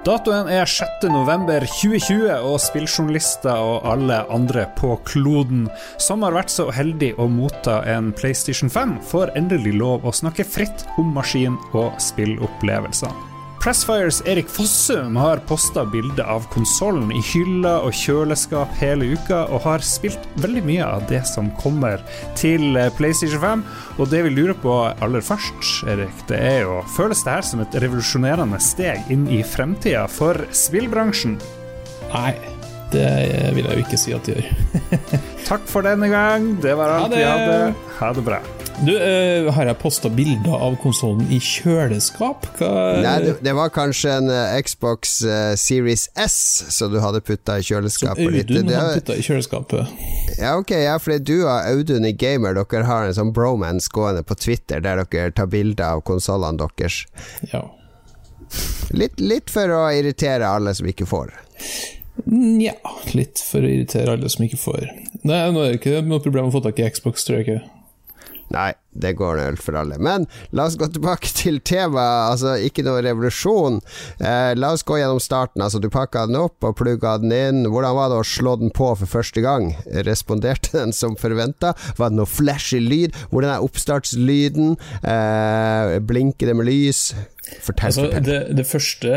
Datoen 0.00 0.48
er 0.48 0.64
6.11.2020, 0.64 2.30
og 2.48 2.54
spilljournalister 2.64 3.52
og 3.52 3.84
alle 3.84 4.22
andre 4.32 4.64
på 4.78 4.94
kloden 5.04 5.66
som 6.00 6.24
har 6.24 6.32
vært 6.38 6.54
så 6.54 6.70
heldig 6.72 7.12
å 7.20 7.28
motta 7.28 7.82
en 7.84 8.08
PlayStation 8.16 8.72
5, 8.72 8.96
får 9.10 9.34
endelig 9.36 9.74
lov 9.76 10.08
å 10.08 10.14
snakke 10.16 10.48
fritt 10.48 10.86
om 10.96 11.12
maskin- 11.12 11.60
og 11.76 12.00
spillopplevelser. 12.00 13.29
Pressfires 13.60 14.22
Erik 14.24 14.48
Fossum 14.48 15.16
har 15.20 15.42
posta 15.44 15.82
bilde 15.84 16.24
av 16.24 16.46
konsollen 16.48 17.10
i 17.12 17.18
hylla 17.20 17.74
og 17.84 17.92
kjøleskap 17.92 18.70
hele 18.80 19.10
uka, 19.12 19.42
og 19.52 19.60
har 19.66 19.84
spilt 19.84 20.22
veldig 20.40 20.62
mye 20.64 20.86
av 20.86 21.04
det 21.10 21.20
som 21.28 21.50
kommer 21.60 22.00
til 22.40 22.78
PlayStation 22.96 23.42
5. 23.42 23.64
Og 24.00 24.08
det 24.08 24.22
vi 24.24 24.32
lurer 24.32 24.56
på 24.62 24.76
aller 24.88 25.20
først, 25.20 25.82
Erik, 25.92 26.22
det 26.30 26.38
er 26.40 26.62
jo 26.64 26.78
Føles 26.94 27.20
det 27.26 27.34
her 27.34 27.44
som 27.44 27.60
et 27.60 27.76
revolusjonerende 27.84 28.62
steg 28.64 29.12
inn 29.12 29.28
i 29.28 29.42
fremtida 29.44 30.06
for 30.08 30.40
spillbransjen? 30.56 31.36
Nei, 32.14 32.32
det 32.94 33.10
vil 33.58 33.68
jeg 33.68 33.76
jo 33.76 33.84
ikke 33.84 34.00
si 34.00 34.16
at 34.16 34.24
det 34.24 34.40
gjør. 34.40 34.88
Takk 35.50 35.68
for 35.68 35.84
denne 35.84 36.08
gang. 36.08 36.54
Det 36.64 36.72
var 36.80 36.96
alt 36.96 37.12
vi 37.12 37.28
hadde. 37.28 37.60
Ha 38.00 38.10
det 38.16 38.24
bra. 38.24 38.40
Du, 38.80 38.94
uh, 38.96 39.50
har 39.52 39.68
jeg 39.68 39.76
posta 39.76 40.08
bilder 40.08 40.54
av 40.56 40.72
konsollen 40.80 41.26
i 41.28 41.36
kjøleskap? 41.44 42.46
Hva 42.56 42.68
Nei, 43.04 43.16
det, 43.26 43.34
det, 43.44 43.52
var 43.58 43.68
kanskje 43.74 44.14
en 44.22 44.30
uh, 44.32 44.54
Xbox 44.64 45.18
uh, 45.26 45.52
Series 45.60 46.06
S 46.16 46.36
som 46.72 46.88
du 46.88 46.96
hadde 47.04 47.20
putta 47.20 47.58
i 47.60 47.66
kjøleskapet. 47.66 48.24
Som 48.24 48.38
Audun 48.40 48.70
hadde 48.72 48.94
putta 49.02 49.16
i 49.20 49.24
kjøleskapet. 49.26 49.90
Ja, 50.38 50.54
ok, 50.56 50.72
ja, 50.80 50.94
fordi 51.02 51.18
du 51.28 51.34
og 51.42 51.52
Audun 51.58 52.08
i 52.08 52.14
Gamer 52.16 52.56
Dere 52.56 52.86
har 52.88 53.04
en 53.04 53.18
sånn 53.18 53.34
bromance 53.36 53.92
gående 53.92 54.24
på 54.24 54.38
Twitter 54.40 54.80
der 54.80 55.02
dere 55.04 55.34
tar 55.36 55.50
bilder 55.52 55.98
av 55.98 56.04
konsollene 56.08 56.56
deres. 56.62 57.02
Ja. 57.52 57.66
Litt, 58.96 59.20
litt 59.20 59.52
for 59.52 59.74
å 59.76 59.82
irritere 59.92 60.48
alle 60.48 60.72
som 60.78 60.88
ikke 60.88 61.08
får. 61.10 61.34
Nja, 62.32 62.78
litt 63.12 63.44
for 63.44 63.60
å 63.60 63.68
irritere 63.68 64.16
alle 64.16 64.32
som 64.32 64.48
ikke 64.48 64.62
får. 64.64 64.88
Nei, 65.20 65.42
nå 65.52 65.66
er 65.66 65.74
det 65.74 65.82
ikke 65.82 66.00
noe 66.08 66.24
problem 66.24 66.48
å 66.48 66.54
få 66.56 66.64
tak 66.64 66.80
i 66.80 66.88
Xbox, 66.88 67.28
tror 67.28 67.42
jeg 67.42 67.46
ikke. 67.46 67.79
Nei, 68.50 68.72
det 68.98 69.12
går 69.14 69.38
nå 69.38 69.44
for 69.62 69.76
alle. 69.78 69.94
Men 70.02 70.24
la 70.56 70.64
oss 70.66 70.74
gå 70.78 70.88
tilbake 70.90 71.30
til 71.38 71.60
temaet. 71.62 72.32
Altså, 72.32 72.56
ikke 72.66 72.82
noe 72.82 73.02
revolusjon. 73.06 73.78
Eh, 74.18 74.52
la 74.58 74.72
oss 74.74 74.82
gå 74.86 74.98
gjennom 74.98 75.20
starten. 75.22 75.62
Altså, 75.62 75.78
du 75.82 75.86
pakka 75.92 76.24
den 76.26 76.38
opp 76.40 76.66
og 76.66 76.74
plugga 76.80 77.14
den 77.22 77.34
inn. 77.36 77.60
Hvordan 77.70 77.94
var 77.94 78.10
det 78.10 78.18
å 78.18 78.26
slå 78.26 78.56
den 78.58 78.72
på 78.74 78.88
for 78.98 79.10
første 79.10 79.44
gang? 79.44 79.70
Responderte 80.08 80.74
den 80.80 80.94
som 80.96 81.14
forventa? 81.20 81.76
Var 82.00 82.10
det 82.10 82.18
noe 82.18 82.30
flashy 82.30 82.80
lyd? 82.82 83.14
Hvordan 83.30 83.54
er 83.54 83.68
oppstartslyden? 83.68 84.74
Eh, 84.98 85.94
blinker 86.10 86.50
det 86.50 86.58
med 86.58 86.66
lys? 86.66 87.12
Fortell, 87.62 87.92
altså, 87.92 88.08
fortell. 88.08 88.26
Det, 88.26 88.40
det, 88.58 88.66
første, 88.66 89.14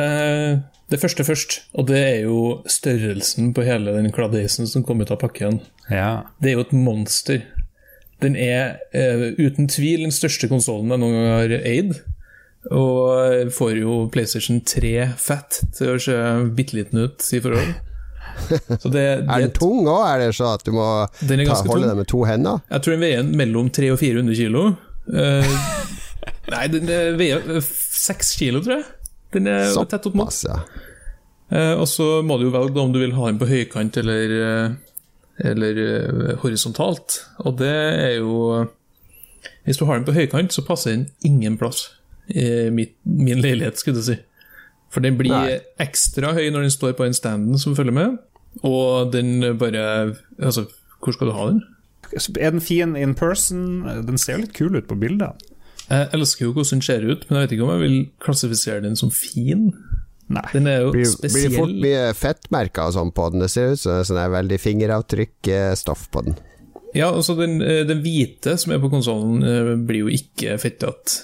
det 0.94 1.02
første 1.02 1.26
først, 1.26 1.58
og 1.74 1.90
det 1.90 2.06
er 2.06 2.22
jo 2.28 2.38
størrelsen 2.70 3.50
på 3.58 3.66
hele 3.66 3.98
den 3.98 4.14
kladeisen 4.14 4.70
som 4.70 4.86
kom 4.86 5.02
ut 5.02 5.14
av 5.14 5.24
pakken. 5.26 5.64
Ja. 5.90 6.30
Det 6.38 6.54
er 6.54 6.60
jo 6.60 6.68
et 6.68 6.78
monster. 6.78 7.42
Den 8.24 8.36
er 8.40 8.78
uh, 8.96 9.30
uten 9.38 9.70
tvil 9.72 10.06
den 10.06 10.16
største 10.16 10.50
konsollen 10.52 10.94
jeg 10.94 11.02
noen 11.04 11.18
gang 11.18 11.32
har 11.36 11.56
eid. 11.62 11.96
Og 12.72 13.50
får 13.52 13.74
jo 13.82 13.96
PlayStation 14.12 14.62
3 14.64 14.94
fett 15.20 15.60
til 15.76 15.96
å 15.96 16.00
se 16.00 16.16
bitte 16.56 16.78
liten 16.78 17.02
ut 17.04 17.26
i 17.36 17.42
forhold. 17.44 17.74
Det, 18.50 18.88
det, 18.94 19.04
er 19.04 19.44
den 19.44 19.52
tung 19.56 19.84
òg? 19.86 20.04
Er 20.08 20.22
det 20.24 20.30
sånn 20.38 20.56
at 20.56 20.64
du 20.66 20.72
må 20.76 20.86
ta, 21.12 21.58
holde 21.68 21.90
den 21.90 22.00
med 22.00 22.10
to 22.10 22.24
hender? 22.28 22.64
Jeg 22.72 22.86
tror 22.86 22.96
den 22.96 23.04
veier 23.04 23.28
mellom 23.44 23.70
300 23.74 23.94
og 23.94 24.02
400 24.02 24.40
kilo. 24.40 24.64
Uh, 25.12 25.54
nei, 26.54 26.64
den 26.74 26.90
veier 27.20 27.60
6 27.60 28.34
kilo, 28.40 28.64
tror 28.64 28.80
jeg. 28.80 28.88
Den 29.36 29.50
er 29.50 29.68
Så 29.74 29.86
tett 29.90 30.08
opp 30.10 30.18
mot. 30.18 30.40
Ja. 30.48 30.62
Uh, 31.54 31.76
og 31.84 31.86
så 31.92 32.08
må 32.26 32.40
du 32.40 32.48
jo 32.48 32.56
velge 32.56 32.82
om 32.82 32.96
du 32.96 33.02
vil 33.04 33.16
ha 33.18 33.30
den 33.30 33.42
på 33.42 33.50
høykant 33.50 34.00
eller 34.02 34.38
eller 35.42 35.80
uh, 35.80 36.34
horisontalt. 36.44 37.22
Og 37.46 37.58
det 37.62 37.74
er 37.74 38.16
jo 38.20 38.68
Hvis 39.64 39.80
du 39.80 39.86
har 39.86 39.98
den 39.98 40.06
på 40.06 40.16
høykant, 40.16 40.54
så 40.54 40.64
passer 40.66 40.92
den 40.92 41.08
ingen 41.24 41.58
plass 41.58 41.90
i 42.28 42.70
mitt, 42.72 42.96
min 43.04 43.42
leilighet, 43.42 43.80
skulle 43.80 44.00
du 44.00 44.06
si. 44.06 44.18
For 44.94 45.04
den 45.04 45.18
blir 45.18 45.34
Nei. 45.34 45.60
ekstra 45.82 46.34
høy 46.36 46.50
når 46.52 46.68
den 46.68 46.74
står 46.74 46.94
på 46.98 47.08
den 47.08 47.16
standen 47.18 47.60
som 47.60 47.76
følger 47.76 47.96
med, 47.96 48.18
og 48.64 49.12
den 49.14 49.42
bare 49.58 50.16
Altså, 50.40 50.68
hvor 51.04 51.16
skal 51.16 51.28
du 51.28 51.34
ha 51.34 51.48
den? 51.50 51.64
Er 52.40 52.54
den 52.54 52.62
fin 52.62 52.96
in 52.96 53.16
person? 53.16 53.84
Den 54.08 54.18
ser 54.18 54.38
litt 54.38 54.54
kul 54.54 54.76
ut 54.76 54.88
på 54.88 55.00
bildet. 55.00 55.42
Jeg 55.90 56.10
elsker 56.16 56.46
jo 56.46 56.54
hvordan 56.54 56.80
den 56.80 56.86
ser 56.86 57.04
ut, 57.04 57.26
men 57.28 57.38
jeg 57.38 57.44
vet 57.44 57.56
ikke 57.56 57.66
om 57.66 57.74
jeg 57.74 57.84
vil 57.84 57.98
klassifisere 58.24 58.84
den 58.84 58.96
som 59.00 59.12
fin. 59.12 59.74
Nei. 60.34 60.46
Den 60.54 60.70
er 60.72 60.82
jo 60.86 60.94
blir, 60.96 61.10
spesiell. 61.10 61.52
Blir 61.52 61.60
fort 61.60 61.78
mye 61.86 62.08
fettmerker 62.18 62.90
og 62.90 62.98
sånn 62.98 63.14
på 63.16 63.30
den. 63.34 63.44
Det 63.46 63.52
ser 63.54 63.74
ut 63.74 63.82
som 63.82 64.02
sånn 64.10 64.22
er 64.24 64.34
veldig 64.34 64.60
fingeravtrykkstoff 64.62 66.08
på 66.14 66.26
den. 66.28 66.38
Ja, 66.94 67.08
altså 67.10 67.34
den, 67.38 67.58
den 67.60 68.04
hvite 68.04 68.54
som 68.62 68.76
er 68.76 68.82
på 68.84 68.92
konsollen, 68.94 69.42
blir 69.88 70.06
jo 70.06 70.14
ikke 70.14 70.60
fettete. 70.62 71.24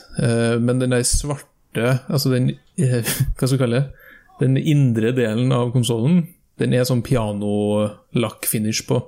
Men 0.58 0.81
den 0.81 0.96
der 0.96 1.06
svarte, 1.06 2.00
altså 2.09 2.31
den 2.34 2.56
Hva 2.80 3.46
skal 3.46 3.53
vi 3.53 3.62
kalle 3.62 3.81
det? 3.84 4.06
Den 4.40 4.58
indre 4.58 5.12
delen 5.14 5.52
av 5.53 5.70
konsollen, 5.76 6.24
den 6.59 6.74
er 6.74 6.88
sånn 6.88 7.03
pianolakk-finish 7.06 8.86
på. 8.90 9.02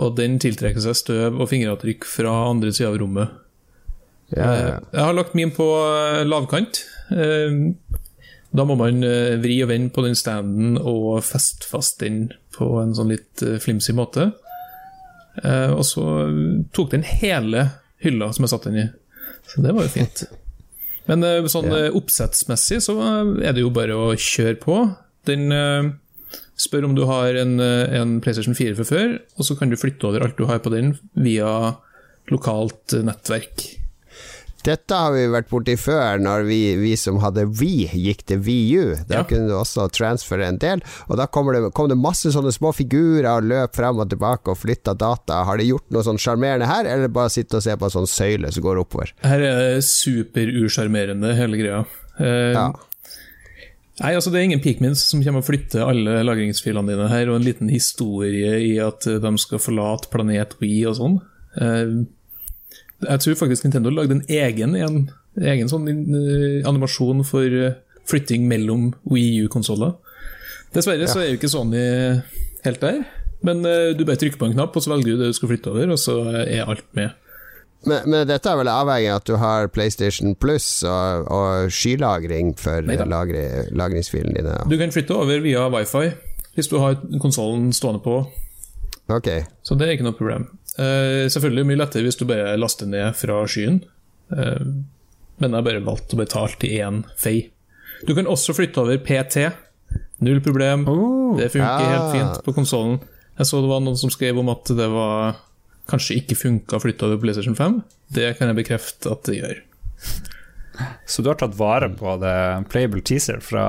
Og 0.00 0.16
den 0.18 0.38
tiltrekker 0.42 0.82
seg 0.84 0.98
støv 0.98 1.38
og 1.40 1.48
fingeravtrykk 1.50 2.06
fra 2.06 2.34
andre 2.50 2.74
sida 2.74 2.90
av 2.92 2.98
rommet. 3.00 3.32
Ja, 4.30 4.50
ja. 4.54 4.74
Jeg 4.92 5.02
har 5.02 5.16
lagt 5.16 5.34
min 5.38 5.50
på 5.54 5.66
lavkant. 6.26 6.84
Da 8.56 8.66
må 8.66 8.74
man 8.78 9.04
vri 9.42 9.60
og 9.62 9.70
vende 9.70 9.92
på 9.94 10.02
den 10.02 10.16
standen 10.18 10.74
og 10.78 11.20
feste 11.22 11.68
fast 11.70 12.00
den 12.02 12.24
på 12.56 12.66
en 12.80 12.96
sånn 12.98 13.12
litt 13.12 13.44
flimsig 13.62 13.94
måte. 13.94 14.32
Og 15.46 15.84
så 15.86 16.04
tok 16.74 16.90
den 16.96 17.06
hele 17.06 17.68
hylla 18.02 18.32
som 18.34 18.42
jeg 18.42 18.50
satt 18.50 18.66
den 18.66 18.80
i. 18.82 18.86
Så 19.52 19.62
det 19.62 19.74
var 19.76 19.86
jo 19.86 19.92
fint. 19.94 20.24
Men 21.08 21.22
sånn 21.50 21.70
oppsettsmessig 21.70 22.80
så 22.88 22.96
er 23.38 23.54
det 23.54 23.62
jo 23.62 23.70
bare 23.74 23.94
å 23.94 24.10
kjøre 24.18 24.58
på. 24.62 24.80
Den 25.30 25.46
spør 26.60 26.88
om 26.90 26.96
du 26.98 27.04
har 27.08 27.38
en, 27.40 27.56
en 27.62 28.18
PlayStation 28.24 28.58
4 28.58 28.76
fra 28.80 28.88
før, 28.90 29.14
og 29.38 29.46
så 29.46 29.56
kan 29.58 29.70
du 29.70 29.78
flytte 29.80 30.10
over 30.10 30.26
alt 30.26 30.38
du 30.38 30.48
har 30.50 30.58
på 30.62 30.74
den 30.74 30.96
via 31.14 31.76
lokalt 32.30 32.98
nettverk. 33.06 33.79
Dette 34.66 34.92
har 34.92 35.12
vi 35.14 35.22
vært 35.32 35.48
borti 35.48 35.74
før, 35.80 36.18
når 36.20 36.42
vi, 36.44 36.58
vi 36.76 36.90
som 37.00 37.16
hadde 37.22 37.46
We, 37.48 37.86
gikk 37.96 38.24
til 38.28 38.42
VU. 38.44 38.94
Da 39.08 39.20
Ja. 39.20 39.22
kunne 39.24 39.48
du 39.48 39.54
også 39.56 39.86
transfere 39.90 40.46
en 40.48 40.58
del, 40.60 40.82
og 41.08 41.16
da 41.16 41.26
kommer 41.26 41.56
det, 41.56 41.72
kom 41.72 41.88
det 41.88 41.96
masse 41.96 42.28
sånne 42.34 42.52
små 42.52 42.72
figurer 42.76 43.28
og 43.38 43.44
løp 43.48 43.74
frem 43.74 43.98
og 44.04 44.10
tilbake 44.12 44.52
og 44.52 44.58
flytta 44.60 44.94
data. 45.00 45.44
Har 45.48 45.56
de 45.56 45.64
gjort 45.70 45.88
noe 45.90 46.02
sånn 46.04 46.20
sjarmerende 46.20 46.66
her, 46.68 46.84
eller 46.84 47.08
bare 47.08 47.30
sitte 47.32 47.56
og 47.56 47.62
se 47.64 47.74
på 47.76 47.88
en 47.88 47.94
sånn 47.96 48.10
søyle 48.10 48.52
som 48.52 48.62
går 48.62 48.82
oppover? 48.84 49.14
Her 49.24 49.40
er 49.40 49.56
det 49.78 49.84
superusjarmerende, 49.88 51.34
hele 51.40 51.56
greia. 51.60 51.82
Eh, 52.20 52.52
Ja. 52.52 52.72
Nei, 54.00 54.14
altså 54.16 54.30
Det 54.32 54.38
er 54.40 54.44
ingen 54.48 54.60
Pikmins 54.64 55.02
som 55.10 55.20
kommer 55.22 55.42
og 55.42 55.44
flytter 55.44 55.82
alle 55.86 56.22
lagringsfilene 56.24 56.88
dine 56.88 57.08
her, 57.10 57.28
og 57.28 57.36
en 57.36 57.44
liten 57.44 57.68
historie 57.68 58.54
i 58.60 58.78
at 58.80 59.00
de 59.04 59.32
skal 59.38 59.58
forlate 59.60 60.08
planet 60.10 60.54
We 60.60 60.86
og 60.88 60.96
sånn. 60.96 61.18
Eh, 61.60 62.06
jeg 63.00 63.22
tror 63.24 63.38
faktisk 63.40 63.64
Nintendo 63.64 63.92
lagde 63.94 64.18
en 64.18 64.24
egen, 64.28 64.74
en, 64.76 64.98
egen 65.40 65.70
sånn 65.70 65.88
eh, 65.88 66.60
animasjon 66.68 67.24
for 67.28 67.46
eh, 67.46 67.78
flytting 68.10 68.46
mellom 68.50 68.90
Wii 69.10 69.46
U-konsoller. 69.46 69.96
Dessverre 70.74 71.08
så 71.10 71.22
er 71.22 71.32
jo 71.32 71.38
ikke 71.38 71.50
Sony 71.50 71.80
helt 72.64 72.82
der, 72.84 73.00
men 73.46 73.64
eh, 73.66 73.90
du 73.96 74.04
bare 74.04 74.20
trykker 74.20 74.40
på 74.40 74.50
en 74.50 74.54
knapp, 74.58 74.76
og 74.76 74.84
så 74.84 74.92
velger 74.92 75.16
du 75.16 75.24
det 75.24 75.32
du 75.32 75.38
skal 75.38 75.52
flytte 75.52 75.72
over, 75.72 75.94
og 75.96 76.00
så 76.00 76.18
er 76.44 76.68
alt 76.68 76.86
med. 76.98 77.16
Men, 77.88 78.04
men 78.12 78.26
dette 78.28 78.50
er 78.50 78.58
vel 78.60 78.68
avhengig 78.68 79.08
av 79.08 79.22
at 79.22 79.28
du 79.30 79.38
har 79.40 79.70
PlayStation 79.72 80.34
Plus 80.36 80.66
og, 80.84 81.30
og 81.32 81.70
skylagring 81.72 82.52
for 82.60 82.84
lagre, 82.84 83.46
lagringsfilene 83.72 84.36
dine. 84.36 84.58
Du 84.68 84.76
kan 84.76 84.92
flytte 84.92 85.16
over 85.16 85.40
via 85.40 85.64
wifi 85.72 86.10
hvis 86.58 86.68
du 86.68 86.76
har 86.82 86.98
konsollen 87.22 87.70
stående 87.72 88.02
på, 88.04 88.20
Ok. 89.10 89.28
så 89.62 89.74
det 89.78 89.86
er 89.86 89.96
ikke 89.96 90.06
noe 90.06 90.18
problem. 90.18 90.48
Eh, 90.78 91.26
selvfølgelig 91.32 91.66
mye 91.66 91.80
lettere 91.80 92.06
hvis 92.06 92.18
du 92.20 92.26
bare 92.28 92.54
laster 92.60 92.88
ned 92.90 93.16
fra 93.18 93.40
skyen, 93.50 93.80
eh, 94.36 94.66
men 95.40 95.48
jeg 95.48 95.56
har 95.56 95.66
bare 95.66 95.82
valgt 95.84 96.14
å 96.14 96.20
betale 96.20 96.58
til 96.60 96.76
én 96.78 97.02
fei. 97.18 97.50
Du 98.06 98.14
kan 98.16 98.28
også 98.30 98.54
flytte 98.56 98.82
over 98.82 99.00
PT. 99.02 99.50
Null 100.24 100.40
problem. 100.44 100.84
Oh, 100.88 101.36
det 101.38 101.50
funker 101.54 101.84
ja. 101.84 101.94
helt 101.94 102.12
fint 102.14 102.44
på 102.44 102.54
konsollen. 102.56 103.00
Jeg 103.40 103.48
så 103.48 103.62
det 103.64 103.70
var 103.70 103.80
noen 103.82 103.96
som 103.96 104.12
skrev 104.12 104.38
om 104.40 104.50
at 104.52 104.68
det 104.76 104.88
var 104.92 105.38
kanskje 105.90 106.18
ikke 106.20 106.38
funka 106.38 106.76
å 106.76 106.82
flytte 106.82 107.08
over 107.08 107.20
PlayStation 107.22 107.56
5. 107.56 107.80
Det 108.14 108.34
kan 108.38 108.50
jeg 108.50 108.60
bekrefte 108.60 109.10
at 109.10 109.24
det 109.26 109.38
gjør. 109.40 109.62
Så 111.08 111.24
du 111.24 111.30
har 111.32 111.40
tatt 111.40 111.56
vare 111.58 111.90
på 111.96 112.14
det 112.20 112.36
playable 112.72 113.02
teaser 113.04 113.40
fra 113.44 113.64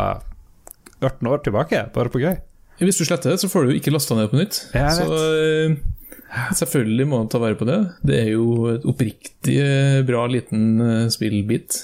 18 1.01 1.27
år 1.31 1.41
tilbake, 1.47 1.85
bare 1.95 2.11
på 2.13 2.21
gøy? 2.21 2.35
Hvis 2.81 2.97
du 2.97 3.05
sletter 3.05 3.33
det, 3.33 3.41
så 3.41 3.49
får 3.51 3.67
du 3.67 3.75
ikke 3.75 3.93
lasta 3.93 4.15
ned 4.17 4.31
på 4.31 4.39
nytt. 4.39 4.59
Jeg 4.73 4.93
Så 4.97 5.07
eh, 5.17 5.75
selvfølgelig 6.59 7.07
må 7.09 7.21
man 7.23 7.31
ta 7.31 7.41
vare 7.41 7.57
på 7.59 7.67
det. 7.67 7.79
Det 8.07 8.19
er 8.19 8.29
jo 8.33 8.69
et 8.71 8.87
oppriktig 8.87 9.57
eh, 9.63 9.99
bra 10.07 10.25
liten 10.31 10.81
eh, 10.85 11.09
spillbit. 11.13 11.81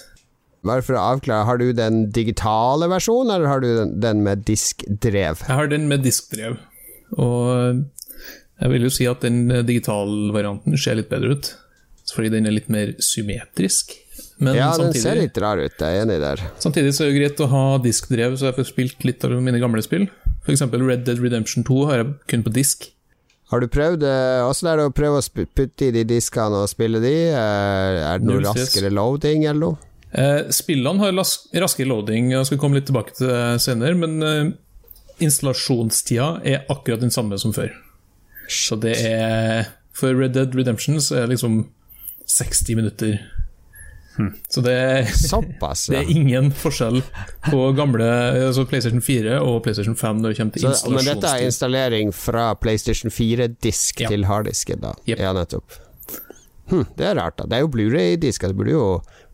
bare 0.67 0.83
for 0.83 0.97
å 0.97 1.03
avklare, 1.15 1.47
har 1.47 1.61
du 1.61 1.69
den 1.75 2.07
digitale 2.15 2.89
versjonen, 2.91 3.35
eller 3.35 3.51
har 3.51 3.63
du 3.63 3.69
den, 3.81 3.93
den 4.03 4.23
med 4.25 4.43
diskdrev? 4.47 5.43
Jeg 5.45 5.59
har 5.61 5.71
den 5.71 5.87
med 5.91 6.03
diskdrev, 6.07 6.57
og 7.15 7.85
jeg 8.57 8.73
vil 8.73 8.87
jo 8.87 8.91
si 8.91 9.05
at 9.07 9.23
den 9.23 9.45
digitalvarianten 9.67 10.75
ser 10.81 10.99
litt 10.99 11.11
bedre 11.11 11.37
ut. 11.37 11.53
Fordi 12.07 12.31
den 12.31 12.47
er 12.47 12.55
litt 12.55 12.69
mer 12.71 12.93
symmetrisk. 13.03 13.91
Men 14.41 14.55
ja, 14.55 14.69
den 14.71 14.87
samtidig, 14.87 15.03
ser 15.03 15.19
litt 15.19 15.39
rar 15.41 15.59
ut, 15.59 15.73
jeg 15.81 15.97
er 15.97 16.05
enig 16.05 16.19
der. 16.21 16.41
samtidig 16.61 16.93
så 16.95 17.03
er 17.03 17.11
det 17.11 17.19
greit 17.19 17.41
å 17.41 17.49
ha 17.51 17.63
diskdrev, 17.81 18.37
så 18.37 18.49
jeg 18.49 18.57
får 18.59 18.67
spilt 18.69 19.07
litt 19.07 19.25
av 19.25 19.33
mine 19.43 19.59
gamle 19.61 19.81
spill. 19.85 20.05
F.eks. 20.45 20.63
Red 20.71 21.03
Dead 21.07 21.19
Redemption 21.21 21.65
2 21.67 21.79
har 21.89 22.01
jeg 22.01 22.13
kun 22.31 22.45
på 22.45 22.53
disk. 22.55 22.87
Har 23.47 23.63
du 23.63 23.67
prøvd 23.71 24.03
eh, 24.03 24.43
Åssen 24.43 24.67
er 24.67 24.79
det 24.79 24.87
å 24.89 24.93
prøve 24.95 25.21
å 25.21 25.45
putte 25.55 25.87
i 25.87 25.93
de 25.95 26.03
diskene 26.07 26.63
og 26.63 26.69
spille 26.71 26.99
de? 27.03 27.13
Eh, 27.31 27.99
Er 28.03 28.19
det 28.19 28.27
noe 28.27 28.41
Null 28.41 28.47
raskere 28.49 28.91
loading 28.91 29.45
eller 29.47 29.61
noe? 29.61 29.77
Eh, 30.17 30.49
spillene 30.55 31.03
har 31.03 31.15
raskere 31.63 31.87
loading, 31.87 32.31
jeg 32.33 32.47
skal 32.49 32.59
komme 32.61 32.79
litt 32.79 32.87
tilbake 32.89 33.15
til 33.15 33.27
det 33.31 33.61
senere, 33.63 33.95
men 33.99 34.23
eh, 34.23 34.51
installasjonstida 35.23 36.29
er 36.47 36.63
akkurat 36.71 37.03
den 37.03 37.11
samme 37.13 37.39
som 37.39 37.55
før. 37.55 37.71
Så 38.47 38.77
det 38.79 38.95
er 39.03 39.67
For 39.97 40.15
Red 40.15 40.35
Dead 40.37 40.53
Redemption 40.55 40.99
så 41.03 41.17
er 41.17 41.25
det 41.25 41.35
liksom 41.35 41.65
60 42.27 42.77
minutter. 42.79 43.17
Så 44.49 44.61
det 44.65 44.73
er, 44.73 45.09
ja. 45.09 45.39
det 45.93 45.99
er 45.99 46.11
ingen 46.11 46.49
forskjell 46.55 47.01
på 47.45 47.59
gamle 47.77 48.07
altså 48.47 48.65
PlayStation 48.69 49.03
4 49.03 49.39
og 49.43 49.59
PlayStation 49.65 49.97
5 49.97 50.21
når 50.23 50.33
det 50.33 50.39
kommer 50.39 50.57
til 50.57 50.67
Så, 50.67 50.91
men 50.93 51.05
dette 51.05 51.33
er 51.33 51.45
installering 51.45 52.13
fra 52.15 52.49
PlayStation 52.57 53.13
4-disk 53.13 54.01
Ja. 54.01 54.09
til 54.13 54.25
harddisken, 54.25 54.81
da? 54.81 54.95
Yep. 55.05 55.21
Ja, 55.21 55.33
nettopp. 55.37 55.77
Hm, 56.71 56.85
det 56.97 57.05
er 57.07 57.15
rart, 57.15 57.37
da. 57.39 57.47
Det 57.47 57.57
er 57.57 57.63
jo 57.63 57.71
Blu-ray-disker, 57.71 58.51
det 58.51 58.57
burde 58.59 58.73
jo 58.73 58.87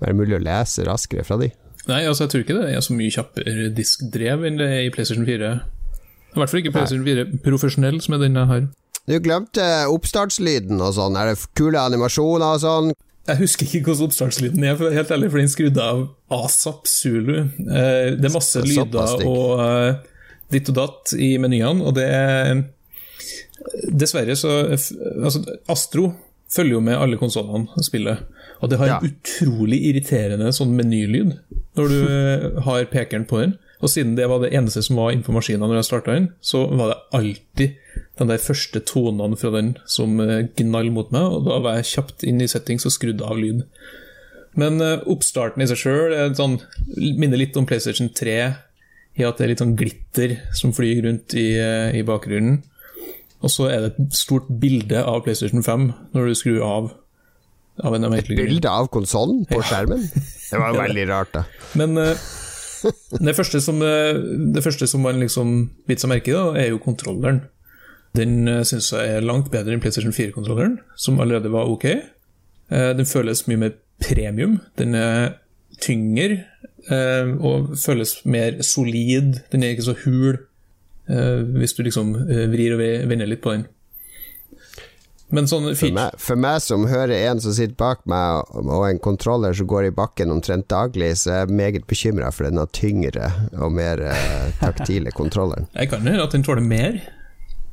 være 0.04 0.18
mulig 0.18 0.38
å 0.38 0.44
lese 0.44 0.86
raskere 0.86 1.26
fra 1.26 1.40
de. 1.42 1.50
Nei, 1.90 2.04
altså 2.08 2.26
jeg 2.26 2.32
tror 2.32 2.44
ikke 2.46 2.60
det 2.60 2.68
er 2.72 2.84
så 2.86 2.96
mye 2.96 3.12
kjappere 3.12 3.72
diskdrev 3.76 4.46
enn 4.48 4.60
det 4.62 4.70
er 4.70 4.86
i 4.86 4.92
PlayStation 4.94 5.26
4. 5.28 5.50
I 6.34 6.40
hvert 6.40 6.52
fall 6.52 6.62
ikke 6.62 6.76
PlayStation 6.76 7.08
4 7.08 7.26
profesjonell, 7.44 8.00
som 8.04 8.16
er 8.16 8.24
den 8.24 8.40
jeg 8.40 8.52
har. 8.52 8.68
Du 9.04 9.18
glemte 9.20 9.66
oppstartslyden 9.92 10.80
og 10.80 10.94
sånn. 10.96 11.18
Er 11.20 11.34
det 11.34 11.50
kule 11.60 11.82
animasjoner 11.82 12.56
og 12.56 12.62
sånn? 12.64 12.94
Jeg 13.24 13.40
husker 13.40 13.64
ikke 13.70 13.86
hvordan 13.88 14.10
oppstartslyden 14.10 14.64
er, 14.68 14.80
helt 14.98 15.12
ærlig, 15.16 15.30
for 15.32 15.40
den 15.40 15.52
skrudde 15.52 15.84
av 15.84 16.02
asap 16.44 16.90
Zulu. 16.92 17.38
Eh, 17.40 18.10
det 18.20 18.28
er 18.28 18.34
masse 18.34 18.64
lyder 18.66 19.24
og 19.30 19.62
eh, 19.64 20.02
ditt 20.52 20.68
og 20.74 20.76
datt 20.82 21.14
i 21.16 21.38
menyene, 21.40 21.86
og 21.88 21.96
det 21.96 22.08
er 22.12 22.64
Dessverre 23.96 24.36
så 24.36 24.50
altså, 24.76 25.40
Astro 25.72 26.10
følger 26.52 26.76
jo 26.76 26.82
med 26.84 27.00
alle 27.00 27.18
konsollene 27.18 27.84
spillet, 27.86 28.26
og 28.60 28.70
det 28.70 28.80
har 28.82 28.90
Ja. 28.92 28.98
en 29.00 29.08
utrolig 29.14 29.80
irriterende 29.88 30.52
sånn 30.54 30.76
menylyd 30.76 31.32
når 31.80 31.90
du 31.90 32.00
eh, 32.04 32.62
har 32.68 32.84
pekeren 32.92 33.24
på 33.30 33.40
den. 33.40 33.56
Og 33.84 33.92
siden 33.92 34.16
det 34.16 34.30
var 34.32 34.40
det 34.40 34.54
eneste 34.56 34.82
som 34.86 35.02
var 35.02 35.12
innenfor 35.12 35.36
maskinen 35.36 35.66
når 35.68 35.82
jeg 35.82 35.90
starta 35.90 36.16
den, 36.16 36.30
så 36.40 36.64
var 36.72 36.94
det 36.94 37.02
alltid 37.20 37.74
de 38.20 38.28
der 38.30 38.40
første 38.40 38.80
tonene 38.88 39.38
fra 39.40 39.52
den 39.58 39.74
som 39.90 40.16
eh, 40.24 40.48
gnall 40.56 40.92
mot 40.96 41.12
meg, 41.12 41.26
og 41.28 41.50
da 41.50 41.60
var 41.66 41.80
jeg 41.82 41.90
kjapt 41.92 42.24
inn 42.30 42.40
i 42.42 42.48
settings 42.48 42.88
og 42.88 42.96
skrudde 42.96 43.28
av 43.28 43.42
lyd. 43.42 43.66
Men 44.60 44.80
eh, 44.86 45.04
oppstarten 45.12 45.66
i 45.66 45.68
seg 45.70 45.82
sjøl 45.82 46.16
sånn, 46.38 46.60
minner 46.96 47.42
litt 47.42 47.58
om 47.60 47.68
PlayStation 47.68 48.12
3 48.16 48.38
i 49.20 49.26
at 49.28 49.38
det 49.38 49.46
er 49.46 49.52
litt 49.52 49.62
sånn 49.62 49.76
glitter 49.78 50.38
som 50.58 50.74
flyr 50.74 51.04
rundt 51.06 51.36
i, 51.38 51.52
eh, 51.60 51.94
i 52.00 52.06
bakgrunnen. 52.08 52.62
Og 53.44 53.52
så 53.52 53.68
er 53.70 53.84
det 53.84 53.92
et 53.92 54.18
stort 54.18 54.48
bilde 54.62 55.02
av 55.04 55.26
PlayStation 55.26 55.66
5 55.66 55.90
når 56.16 56.30
du 56.30 56.38
skrur 56.40 56.62
av. 56.64 56.94
av 57.84 57.96
en. 57.98 58.08
Bilde 58.30 58.70
av 58.70 58.88
konsollen 58.94 59.44
på 59.50 59.60
skjermen? 59.66 60.06
Det 60.14 60.62
var 60.62 60.72
jo 60.72 60.82
veldig 60.86 61.06
rart, 61.10 61.34
da. 61.36 61.44
Men 61.76 61.98
eh, 62.00 62.26
det, 62.84 63.36
første 63.38 63.62
som, 63.64 63.82
eh, 63.86 64.18
det 64.56 64.64
første 64.66 64.88
som 64.90 65.04
man 65.06 65.20
liksom 65.24 65.54
biter 65.88 66.06
seg 66.06 66.12
merke 66.14 66.32
i, 66.32 66.36
da, 66.38 66.46
er 66.60 66.72
jo 66.74 66.82
kontrolleren. 66.84 67.42
Den 68.14 68.44
uh, 68.46 68.60
syns 68.68 68.92
jeg 68.94 69.16
er 69.18 69.26
langt 69.26 69.48
bedre 69.54 69.74
enn 69.74 69.82
PlayStation 69.82 70.14
4-kontrolleren, 70.14 70.76
som 71.00 71.18
allerede 71.24 71.50
var 71.54 71.66
ok. 71.72 71.86
Eh, 71.90 72.92
den 72.98 73.08
føles 73.10 73.46
mye 73.50 73.58
mer 73.64 73.74
premium. 74.04 74.60
Den 74.78 74.94
er 75.00 75.40
tyngre 75.82 76.44
eh, 76.92 77.32
og 77.42 77.74
føles 77.82 78.20
mer 78.30 78.60
solid. 78.66 79.40
Den 79.54 79.64
er 79.66 79.74
ikke 79.74 79.88
så 79.90 79.96
hul 80.04 80.36
eh, 81.10 81.42
hvis 81.58 81.74
du 81.74 81.82
liksom 81.88 82.14
eh, 82.28 82.46
vrir 82.54 82.76
og 82.76 82.84
ve- 82.84 83.06
vender 83.10 83.30
litt 83.32 83.42
på 83.42 83.56
den. 83.56 83.66
Men 85.34 85.48
sånn 85.50 85.66
For 85.74 85.90
meg, 85.96 86.18
for 86.22 86.38
meg 86.38 86.60
som 86.62 86.84
hører 86.90 87.16
en 87.32 87.40
som 87.42 87.56
sitter 87.58 87.74
bak 87.80 88.04
meg, 88.10 88.52
og 88.62 88.84
en 88.86 89.00
kontroller 89.02 89.56
som 89.58 89.66
går 89.72 89.88
i 89.90 89.94
bakken 89.96 90.30
omtrent 90.34 90.68
daglig, 90.70 91.10
så 91.24 91.32
er 91.34 91.40
jeg 91.44 91.56
meget 91.58 91.88
bekymra 91.90 92.30
for 92.36 92.46
denne 92.46 92.68
tyngre 92.76 93.32
og 93.58 93.74
mer 93.74 94.04
eh, 94.12 94.52
taktile 94.62 95.14
kontrolleren. 95.20 95.66
Jeg 95.74 95.90
kan 95.90 96.06
høre 96.06 96.28
at 96.28 96.36
den 96.38 96.46
tåler 96.46 96.62
mer. 96.66 97.00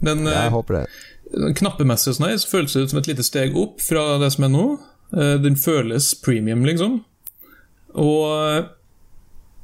Den, 0.01 0.25
eh, 0.27 0.39
Jeg 0.47 0.55
håper 0.57 0.79
det. 0.81 0.85
Knappemessig 1.61 2.17
sånn 2.17 2.31
her, 2.31 2.39
så 2.41 2.49
føles 2.51 2.73
det 2.75 2.87
ut 2.87 2.95
som 2.95 3.01
et 3.03 3.11
lite 3.13 3.27
steg 3.27 3.57
opp 3.61 3.83
fra 3.85 4.07
det 4.23 4.33
som 4.35 4.49
er 4.49 4.55
nå. 4.55 4.67
Eh, 5.13 5.37
Den 5.45 5.59
føles 5.61 6.15
premium, 6.25 6.65
liksom. 6.65 7.03
Og 7.93 8.23
eh, 8.31 8.71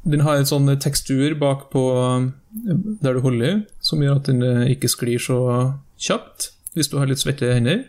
den 0.07 0.23
har 0.27 0.37
en 0.39 0.47
sånn 0.47 0.69
tekstur 0.83 1.33
bak 1.41 1.71
på 1.73 1.87
eh, 1.97 2.29
der 3.03 3.17
du 3.17 3.25
holder 3.25 3.49
i, 3.49 3.57
som 3.81 4.05
gjør 4.05 4.21
at 4.21 4.29
den 4.29 4.45
eh, 4.45 4.67
ikke 4.77 4.91
sklir 4.93 5.23
så 5.23 5.41
kjapt 5.97 6.53
hvis 6.77 6.91
du 6.93 6.99
har 7.01 7.09
litt 7.11 7.23
svette 7.23 7.49
hender. 7.57 7.85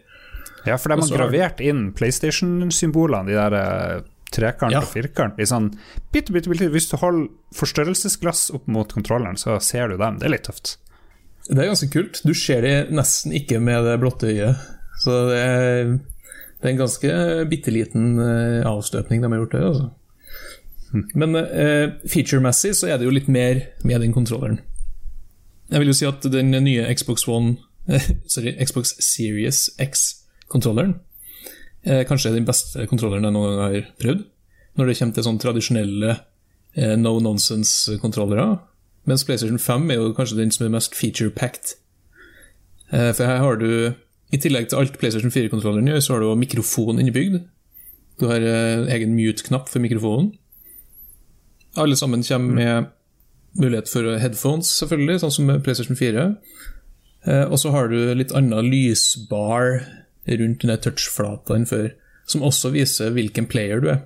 Ja, 0.68 0.76
for 0.80 0.92
de 0.92 0.98
har 1.00 1.12
gravert 1.22 1.62
inn 1.64 1.92
PlayStation-symbolene, 1.96 3.28
de 3.30 3.36
der 3.38 3.56
eh, 3.60 4.02
trekant 4.34 4.74
Ja. 4.74 4.82
og 4.82 4.90
firkant, 4.92 5.38
sånn 5.48 5.70
bitte, 6.12 6.34
bitte, 6.36 6.50
bitte 6.52 6.68
Hvis 6.74 6.90
du 6.92 6.98
holder 7.00 7.30
forstørrelsesglass 7.56 8.50
opp 8.58 8.68
mot 8.68 8.92
kontrolleren, 8.92 9.38
så 9.40 9.60
ser 9.64 9.88
du 9.94 9.98
dem. 10.02 10.18
Det 10.20 10.28
er 10.28 10.34
litt 10.36 10.48
tøft. 10.50 10.78
Det 11.48 11.62
er 11.64 11.70
ganske 11.70 11.88
kult. 11.94 12.20
Du 12.28 12.34
ser 12.36 12.62
det 12.66 12.76
nesten 12.92 13.32
ikke 13.38 13.62
med 13.64 13.86
det 13.88 14.00
blotte 14.02 14.28
øyet. 14.28 14.58
Så 15.00 15.14
det 15.30 15.38
er, 15.40 15.94
det 16.60 16.66
er 16.66 16.74
en 16.74 16.82
ganske 16.82 17.14
bitte 17.48 17.72
liten 17.72 18.18
eh, 18.20 18.66
avstøpning 18.68 19.22
de 19.24 19.30
har 19.32 19.40
gjort 19.46 19.56
der, 19.56 19.68
altså. 19.70 19.88
Men 21.16 21.36
eh, 21.36 21.94
feature-messig 22.08 22.74
så 22.80 22.88
er 22.92 22.98
det 23.00 23.08
jo 23.08 23.14
litt 23.16 23.28
mer 23.32 23.62
med 23.88 24.02
den 24.04 24.14
kontrolleren. 24.16 24.60
Jeg 25.72 25.84
vil 25.84 25.92
jo 25.92 25.96
si 26.00 26.08
at 26.08 26.24
den 26.32 26.52
nye 26.64 26.86
Xbox 26.96 27.28
One 27.28 27.58
Sorry, 28.34 28.56
Xbox 28.60 28.96
Series 29.00 29.70
X-kontrolleren 29.80 30.98
eh, 31.88 32.04
kanskje 32.08 32.34
den 32.36 32.48
beste 32.48 32.86
kontrolleren 32.90 33.28
jeg 33.28 33.36
noen 33.36 33.54
gang 33.54 33.62
har 33.64 33.92
prøvd. 34.02 34.24
Når 34.78 34.90
det 34.90 34.98
kommer 35.00 35.18
til 35.18 35.26
sånne 35.26 35.44
tradisjonelle 35.44 36.16
eh, 36.78 36.96
no 37.00 37.18
nonsense-kontrollere. 37.24 38.48
Mens 39.08 39.24
PlayStation 39.26 39.60
5 39.62 39.92
er 39.92 40.02
jo 40.02 40.16
kanskje 40.18 40.40
den 40.42 40.52
som 40.54 40.68
er 40.68 40.74
mest 40.76 40.98
feature-packed. 40.98 41.78
Eh, 42.92 43.14
For 43.14 43.26
her 43.26 43.42
har 43.44 43.62
du, 43.62 43.70
i 44.34 44.42
tillegg 44.42 44.70
til 44.70 44.82
alt 44.82 45.00
PlayStation 45.00 45.32
4-kontrolleren 45.32 45.88
gjør, 45.88 46.04
så 46.04 46.14
har 46.14 46.22
du 46.22 46.28
også 46.28 46.44
mikrofon 46.44 47.00
innebygd. 47.00 47.40
Du 48.20 48.28
har 48.28 48.44
eh, 48.44 48.86
egen 48.98 49.16
mute-knapp 49.16 49.72
for 49.72 49.84
mikrofonen. 49.84 50.34
Alle 51.78 51.96
sammen 51.96 52.24
kommer 52.26 52.54
med 52.54 52.94
mulighet 53.58 53.90
for 53.90 54.18
headphones, 54.18 54.70
selvfølgelig, 54.80 55.22
sånn 55.22 55.34
som 55.34 55.52
PlayStation 55.64 55.98
4. 55.98 56.24
Eh, 57.28 57.46
Og 57.52 57.60
så 57.60 57.72
har 57.76 57.90
du 57.92 57.98
litt 58.16 58.32
annen 58.36 58.70
lysbar 58.72 59.82
rundt 60.28 60.62
den 60.64 60.72
der 60.74 60.82
touchflata 60.84 61.56
enn 61.56 61.68
før, 61.70 61.90
som 62.28 62.42
også 62.44 62.72
viser 62.74 63.14
hvilken 63.16 63.48
player 63.48 63.80
du 63.84 63.90
er. 63.94 64.02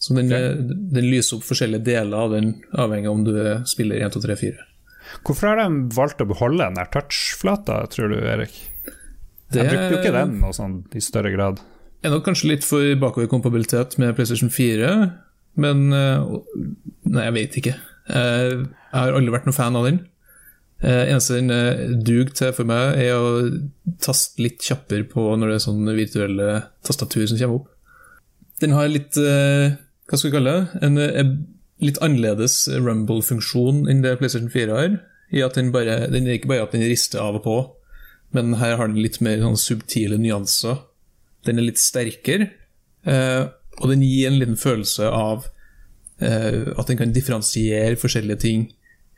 Så 0.00 0.14
den, 0.16 0.30
den 0.32 1.04
lyser 1.12 1.36
opp 1.36 1.44
forskjellige 1.44 1.84
deler 1.84 2.22
av 2.24 2.30
den, 2.32 2.54
avhengig 2.72 3.10
av 3.10 3.18
om 3.18 3.24
du 3.26 3.34
er 3.36 3.58
spiller 3.68 4.00
1, 4.00 4.14
2, 4.16 4.22
3, 4.24 4.36
4. 4.40 4.64
Hvorfor 5.26 5.50
har 5.50 5.58
de 5.60 5.66
valgt 5.96 6.22
å 6.24 6.28
beholde 6.30 6.62
den 6.64 6.78
der 6.78 6.88
touchflata, 6.94 7.82
tror 7.92 8.08
du, 8.14 8.16
Erik? 8.24 8.54
Det 9.50 9.64
Jeg 9.64 9.68
brukte 9.72 9.90
jo 9.90 9.98
ikke 9.98 10.14
den 10.14 10.36
noe 10.40 10.54
sånn 10.56 10.78
i 10.96 11.02
større 11.04 11.32
grad. 11.34 11.60
er 12.06 12.14
nok 12.14 12.24
kanskje 12.24 12.48
litt 12.52 12.64
for 12.64 12.86
bakoverkompabilitet 13.02 13.98
med 14.00 14.14
PlayStation 14.16 14.48
4, 14.48 14.92
men 15.60 15.92
eh, 15.92 16.24
Nei, 17.10 17.24
jeg 17.26 17.34
vet 17.36 17.56
ikke. 17.60 17.74
Eh, 18.08 18.52
Jeg 18.54 18.94
har 18.94 19.12
aldri 19.18 19.32
vært 19.34 19.48
noen 19.50 19.56
fan 19.56 19.76
av 19.76 19.84
den. 19.88 19.98
Eh, 20.80 21.10
eneste 21.12 21.36
den 21.36 21.50
dug 21.50 22.06
duger 22.06 22.34
til 22.38 22.54
for 22.56 22.68
meg, 22.68 22.96
er 23.02 23.18
å 23.18 23.96
taste 24.00 24.40
litt 24.40 24.62
kjappere 24.64 25.04
på 25.08 25.26
når 25.36 25.52
det 25.52 25.56
er 25.58 25.64
sånn 25.66 25.92
virtuelle 25.92 26.48
tastatur 26.86 27.26
som 27.28 27.40
kommer 27.40 27.60
opp. 27.60 27.68
Den 28.60 28.76
har 28.76 28.88
litt 28.92 29.16
eh, 29.20 29.76
Hva 30.08 30.18
skal 30.18 30.30
vi 30.30 30.36
kalle 30.36 30.54
det? 30.56 30.80
En, 30.84 31.00
en 31.00 31.34
litt 31.80 32.00
annerledes 32.04 32.64
rumble-funksjon 32.72 33.86
enn 33.88 34.02
det 34.04 34.16
PlayStation 34.20 34.50
4 34.52 34.76
har. 34.76 34.96
I 35.30 35.44
at 35.46 35.56
den, 35.56 35.70
bare, 35.72 36.08
den 36.10 36.26
er 36.26 36.38
ikke 36.38 36.50
bare 36.50 36.64
at 36.66 36.74
den 36.74 36.84
rister 36.88 37.22
av 37.22 37.38
og 37.38 37.44
på, 37.44 37.58
men 38.34 38.56
her 38.58 38.76
har 38.80 38.90
den 38.90 38.98
litt 38.98 39.20
mer 39.22 39.38
sånn 39.42 39.58
subtile 39.60 40.18
nyanser. 40.18 40.80
Den 41.46 41.60
er 41.60 41.68
litt 41.68 41.80
sterkere, 41.80 42.50
eh, 43.06 43.44
og 43.78 43.92
den 43.92 44.02
gir 44.04 44.28
en 44.28 44.40
liten 44.40 44.58
følelse 44.60 45.06
av 45.06 45.46
eh, 46.18 46.66
at 46.74 46.90
den 46.90 46.98
kan 47.00 47.14
differensiere 47.14 48.00
forskjellige 48.00 48.42
ting 48.42 48.66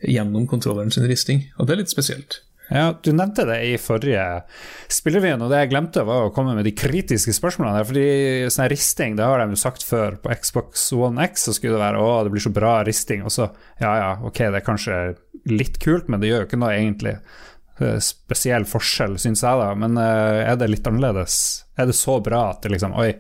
gjennom 0.09 0.49
kontrolleren 0.51 0.93
sin 0.95 1.07
risting, 1.09 1.47
og 1.59 1.69
det 1.69 1.77
er 1.77 1.85
litt 1.85 1.93
spesielt. 1.93 2.43
Ja, 2.73 2.95
Du 3.03 3.13
nevnte 3.13 3.45
det 3.45 3.59
i 3.69 3.73
forrige 3.81 4.25
spillerevyen, 4.93 5.43
og 5.45 5.51
det 5.53 5.61
jeg 5.61 5.73
glemte, 5.75 6.05
var 6.09 6.27
å 6.27 6.33
komme 6.35 6.55
med 6.57 6.65
de 6.65 6.73
kritiske 6.77 7.35
spørsmålene. 7.37 7.77
der, 7.77 7.89
fordi 7.89 8.07
sånn 8.55 8.71
risting, 8.73 9.17
det 9.19 9.27
har 9.27 9.43
de 9.43 9.53
jo 9.53 9.61
sagt 9.61 9.85
før. 9.85 10.17
På 10.23 10.33
Xbox 10.33 10.87
One 10.97 11.27
X 11.29 11.49
så 11.49 11.57
skulle 11.57 11.77
det 11.77 11.85
være 11.85 12.01
å, 12.01 12.23
det 12.25 12.33
blir 12.33 12.45
så 12.45 12.55
bra 12.55 12.79
risting. 12.87 13.25
Og 13.27 13.35
så, 13.35 13.51
ja 13.83 13.93
ja, 13.99 14.13
ok, 14.25 14.39
det 14.39 14.63
er 14.63 14.69
kanskje 14.69 15.01
litt 15.51 15.79
kult, 15.83 16.09
men 16.09 16.23
det 16.23 16.31
gjør 16.31 16.45
jo 16.45 16.49
ikke 16.49 16.63
noe 16.63 16.73
egentlig 16.79 17.17
eh, 17.19 17.99
spesiell 18.01 18.65
forskjell, 18.69 19.19
syns 19.21 19.45
jeg, 19.45 19.61
da. 19.61 19.75
Men 19.77 19.99
uh, 20.01 20.41
er 20.47 20.57
det 20.57 20.71
litt 20.71 20.89
annerledes? 20.89 21.37
Er 21.77 21.91
det 21.91 21.99
så 21.99 22.21
bra 22.25 22.47
at 22.55 22.63
det 22.65 22.73
liksom 22.77 22.97
Oi, 22.97 23.11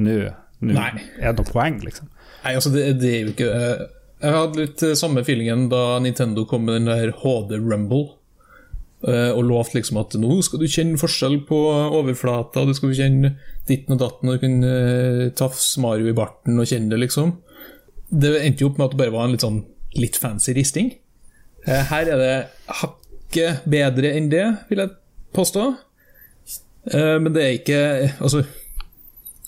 nå 0.00 0.16
er 0.64 1.34
det 1.34 1.36
noe 1.36 1.50
poeng, 1.50 1.82
liksom? 1.84 2.08
Nei, 2.44 2.54
altså, 2.54 2.72
det, 2.72 2.86
det 3.02 3.10
er 3.10 3.20
jo 3.20 3.34
ikke 3.34 3.50
uh, 3.52 3.84
Jeg 4.24 4.32
hadde 4.32 4.62
litt 4.62 4.82
samme 4.96 5.20
feelingen 5.26 5.66
da 5.68 5.98
Nintendo 6.00 6.46
kom 6.48 6.64
med 6.64 6.78
den 6.78 6.88
der 6.88 7.12
HD 7.20 7.58
Rumble. 7.60 8.14
Eh, 9.04 9.30
og 9.36 9.44
lovte 9.44 9.76
liksom 9.76 9.98
at 10.00 10.14
nå 10.16 10.38
skal 10.46 10.62
du 10.62 10.70
kjenne 10.70 10.96
forskjell 11.00 11.42
på 11.44 11.58
overflata, 11.98 12.62
du 12.64 12.72
skal 12.76 12.94
kjenne 12.96 13.34
ditten 13.68 13.98
og 13.98 14.00
datten, 14.00 14.30
og 14.30 14.38
du 14.38 14.44
kan 14.46 14.54
uh, 14.64 15.24
tafse 15.36 15.80
Mario 15.82 16.08
i 16.08 16.16
barten 16.16 16.56
og 16.56 16.70
kjenne 16.70 16.88
det, 16.92 17.02
liksom. 17.02 17.34
Det 18.08 18.32
endte 18.40 18.64
jo 18.64 18.70
opp 18.70 18.80
med 18.80 18.86
at 18.86 18.94
det 18.94 19.00
bare 19.02 19.12
var 19.12 19.26
en 19.28 19.34
litt 19.34 19.44
sånn 19.44 19.60
litt 19.98 20.16
fancy 20.20 20.54
risting. 20.56 20.94
Her 21.64 22.08
er 22.14 22.20
det 22.20 22.32
hakket 22.80 23.68
bedre 23.68 24.14
enn 24.16 24.30
det, 24.32 24.46
vil 24.70 24.82
jeg 24.84 24.94
påstå. 25.36 25.68
Men 26.92 27.30
det 27.32 27.40
er 27.40 27.54
ikke 27.56 27.78
Altså 28.20 28.42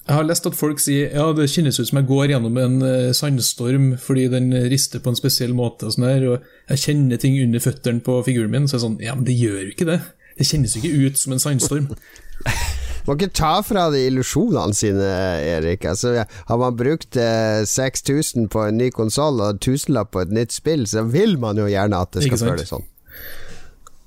jeg 0.07 0.15
har 0.15 0.27
lest 0.29 0.47
at 0.47 0.55
folk 0.55 0.79
sier 0.83 1.11
ja, 1.11 1.25
det 1.35 1.49
kjennes 1.51 1.81
ut 1.81 1.89
som 1.89 1.99
jeg 1.99 2.07
går 2.07 2.31
gjennom 2.31 2.59
en 2.63 2.77
uh, 2.85 3.15
sandstorm 3.17 3.89
fordi 3.99 4.29
den 4.31 4.53
rister 4.71 5.03
på 5.03 5.11
en 5.11 5.19
spesiell 5.19 5.55
måte. 5.57 5.89
og 5.89 5.97
sånn 5.97 6.07
her, 6.07 6.27
og 6.31 6.47
Jeg 6.71 6.83
kjenner 6.85 7.19
ting 7.23 7.39
under 7.43 7.63
føttene 7.63 8.03
på 8.07 8.21
figuren 8.27 8.55
min. 8.55 8.69
Så 8.71 8.77
jeg 8.77 8.81
er 8.81 8.87
sånn, 8.87 9.01
ja, 9.03 9.19
men 9.19 9.27
det 9.27 9.35
gjør 9.35 9.61
jo 9.65 9.75
ikke 9.75 9.91
det. 9.91 10.01
Det 10.39 10.47
kjennes 10.47 10.77
jo 10.77 10.83
ikke 10.83 11.07
ut 11.07 11.19
som 11.19 11.35
en 11.35 11.43
sandstorm. 11.43 11.91
Må 13.07 13.15
ikke 13.15 13.31
ta 13.39 13.53
fra 13.63 13.87
de 13.95 14.01
illusjonene 14.09 14.75
sine, 14.75 15.11
Erik. 15.47 15.85
Altså, 15.87 16.25
har 16.27 16.59
man 16.59 16.75
brukt 16.79 17.19
eh, 17.23 17.63
6000 17.67 18.49
på 18.51 18.65
en 18.67 18.81
ny 18.81 18.91
konsoll 18.95 19.39
og 19.45 19.61
tusenlapp 19.63 20.11
på 20.15 20.25
et 20.25 20.35
nytt 20.35 20.55
spill, 20.55 20.83
så 20.91 21.07
vil 21.07 21.37
man 21.39 21.59
jo 21.61 21.69
gjerne 21.71 22.03
at 22.03 22.17
det 22.17 22.27
skal 22.27 22.43
føles 22.43 22.75
sånn. 22.75 22.87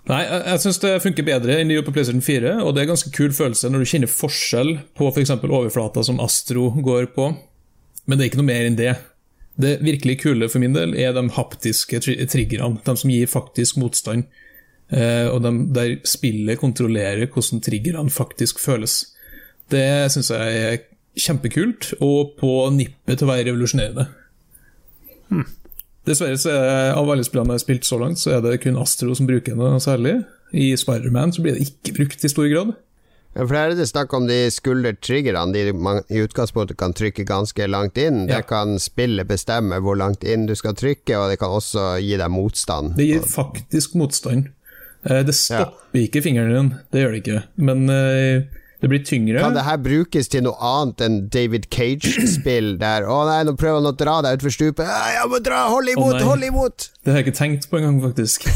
Nei, 0.09 0.23
jeg, 0.25 0.41
jeg 0.41 0.61
syns 0.63 0.81
det 0.81 0.95
funker 1.03 1.27
bedre 1.27 1.59
enn 1.59 1.69
det 1.69 1.77
gjør 1.77 1.85
på 1.89 1.93
PlayStation 1.93 2.25
4, 2.25 2.55
og 2.63 2.73
det 2.73 2.81
er 2.81 2.87
en 2.87 2.95
ganske 2.95 3.13
kul 3.13 3.33
følelse 3.35 3.69
når 3.69 3.83
du 3.83 3.89
kjenner 3.91 4.09
forskjell 4.09 4.71
på 4.97 5.11
f.eks. 5.11 5.35
For 5.35 5.53
overflata 5.59 6.03
som 6.05 6.21
Astro 6.23 6.71
går 6.81 7.11
på, 7.13 7.29
men 8.09 8.17
det 8.17 8.25
er 8.25 8.31
ikke 8.31 8.41
noe 8.41 8.49
mer 8.49 8.65
enn 8.65 8.79
det. 8.79 8.95
Det 9.59 9.75
virkelig 9.83 10.21
kule 10.23 10.49
for 10.49 10.63
min 10.63 10.73
del 10.73 10.95
er 10.97 11.13
de 11.13 11.27
haptiske 11.35 12.01
triggerne, 12.01 12.79
de 12.85 12.95
som 12.97 13.13
gir 13.13 13.29
faktisk 13.29 13.77
motstand, 13.81 14.25
Uh, 14.89 15.29
og 15.29 15.43
de, 15.45 15.51
der 15.69 15.91
spillet 16.09 16.57
kontrollerer 16.57 17.27
hvordan 17.29 17.61
triggerne 17.61 18.09
faktisk 18.09 18.57
føles. 18.57 19.03
Det 19.69 20.09
syns 20.09 20.31
jeg 20.33 20.61
er 20.63 20.79
kjempekult, 21.19 21.91
og 22.01 22.33
på 22.39 22.53
nippet 22.73 23.19
til 23.19 23.27
å 23.27 23.29
være 23.29 23.45
revolusjonerende. 23.51 24.07
Hmm. 25.29 25.45
Dessverre, 26.09 26.37
så 26.41 26.51
er, 26.55 26.91
av 26.97 27.09
alle 27.13 27.25
spillene 27.27 27.53
jeg 27.53 27.61
har 27.61 27.65
spilt 27.67 27.87
så 27.87 27.99
langt, 28.01 28.21
så 28.21 28.35
er 28.35 28.43
det 28.45 28.59
kun 28.63 28.79
Astro 28.81 29.13
som 29.17 29.29
bruker 29.29 29.57
noe 29.57 29.79
særlig. 29.83 30.19
I 30.49 30.71
Spiderman 30.79 31.33
så 31.35 31.43
blir 31.45 31.57
det 31.57 31.67
ikke 31.69 31.99
brukt 31.99 32.25
i 32.25 32.31
stor 32.31 32.47
grad. 32.49 32.73
Ja, 33.35 33.43
for 33.45 33.53
her 33.53 33.71
er 33.71 33.77
det 33.77 33.85
snakk 33.91 34.13
om 34.17 34.25
de 34.25 34.37
skuldertriggerne 34.51 35.53
de 35.53 35.73
man 35.77 36.01
i 36.09 36.23
utgangspunktet 36.25 36.79
kan 36.81 36.95
trykke 36.97 37.27
ganske 37.29 37.67
langt 37.69 37.99
inn. 38.01 38.23
Ja. 38.25 38.39
Det 38.39 38.49
kan 38.49 38.79
spillet 38.81 39.29
bestemme 39.29 39.77
hvor 39.85 39.99
langt 39.99 40.25
inn 40.25 40.47
du 40.49 40.55
skal 40.57 40.73
trykke, 40.77 41.13
og 41.19 41.29
det 41.29 41.37
kan 41.41 41.53
også 41.53 41.91
gi 42.01 42.17
deg 42.17 42.33
motstand. 42.33 42.95
Det 42.97 43.05
gir 43.11 43.27
faktisk 43.29 43.93
motstand. 43.99 44.49
Eh, 45.05 45.21
det 45.27 45.37
stopper 45.37 46.01
ja. 46.01 46.07
ikke 46.07 46.23
fingeren 46.25 46.55
din, 46.55 46.73
det 46.91 47.03
gjør 47.03 47.13
det 47.13 47.21
ikke. 47.21 47.43
Men 47.69 47.85
eh, 47.93 48.49
det 48.79 48.87
blir 48.87 49.01
tyngre. 49.03 49.41
Kan 49.43 49.55
det 49.57 49.65
her 49.67 49.79
brukes 49.83 50.29
til 50.31 50.45
noe 50.45 50.55
annet 50.63 51.01
enn 51.03 51.17
David 51.33 51.67
Cage-spill 51.73 52.77
der 52.83 53.03
'Å 53.03 53.17
nei, 53.27 53.39
nå 53.43 53.55
prøver 53.59 53.81
han 53.81 53.89
å 53.91 53.95
dra 53.99 54.19
deg 54.23 54.37
utfor 54.39 54.53
stupet'. 54.55 54.87
'Jeg 54.87 55.31
må 55.31 55.39
dra! 55.43 55.65
Hold 55.73 55.91
imot! 55.91 56.21
Hold 56.23 56.45
imot!' 56.47 56.85
Det 57.03 57.11
har 57.11 57.19
jeg 57.19 57.27
ikke 57.27 57.39
tenkt 57.41 57.67
på 57.67 57.81
engang, 57.81 57.99
faktisk. 58.05 58.47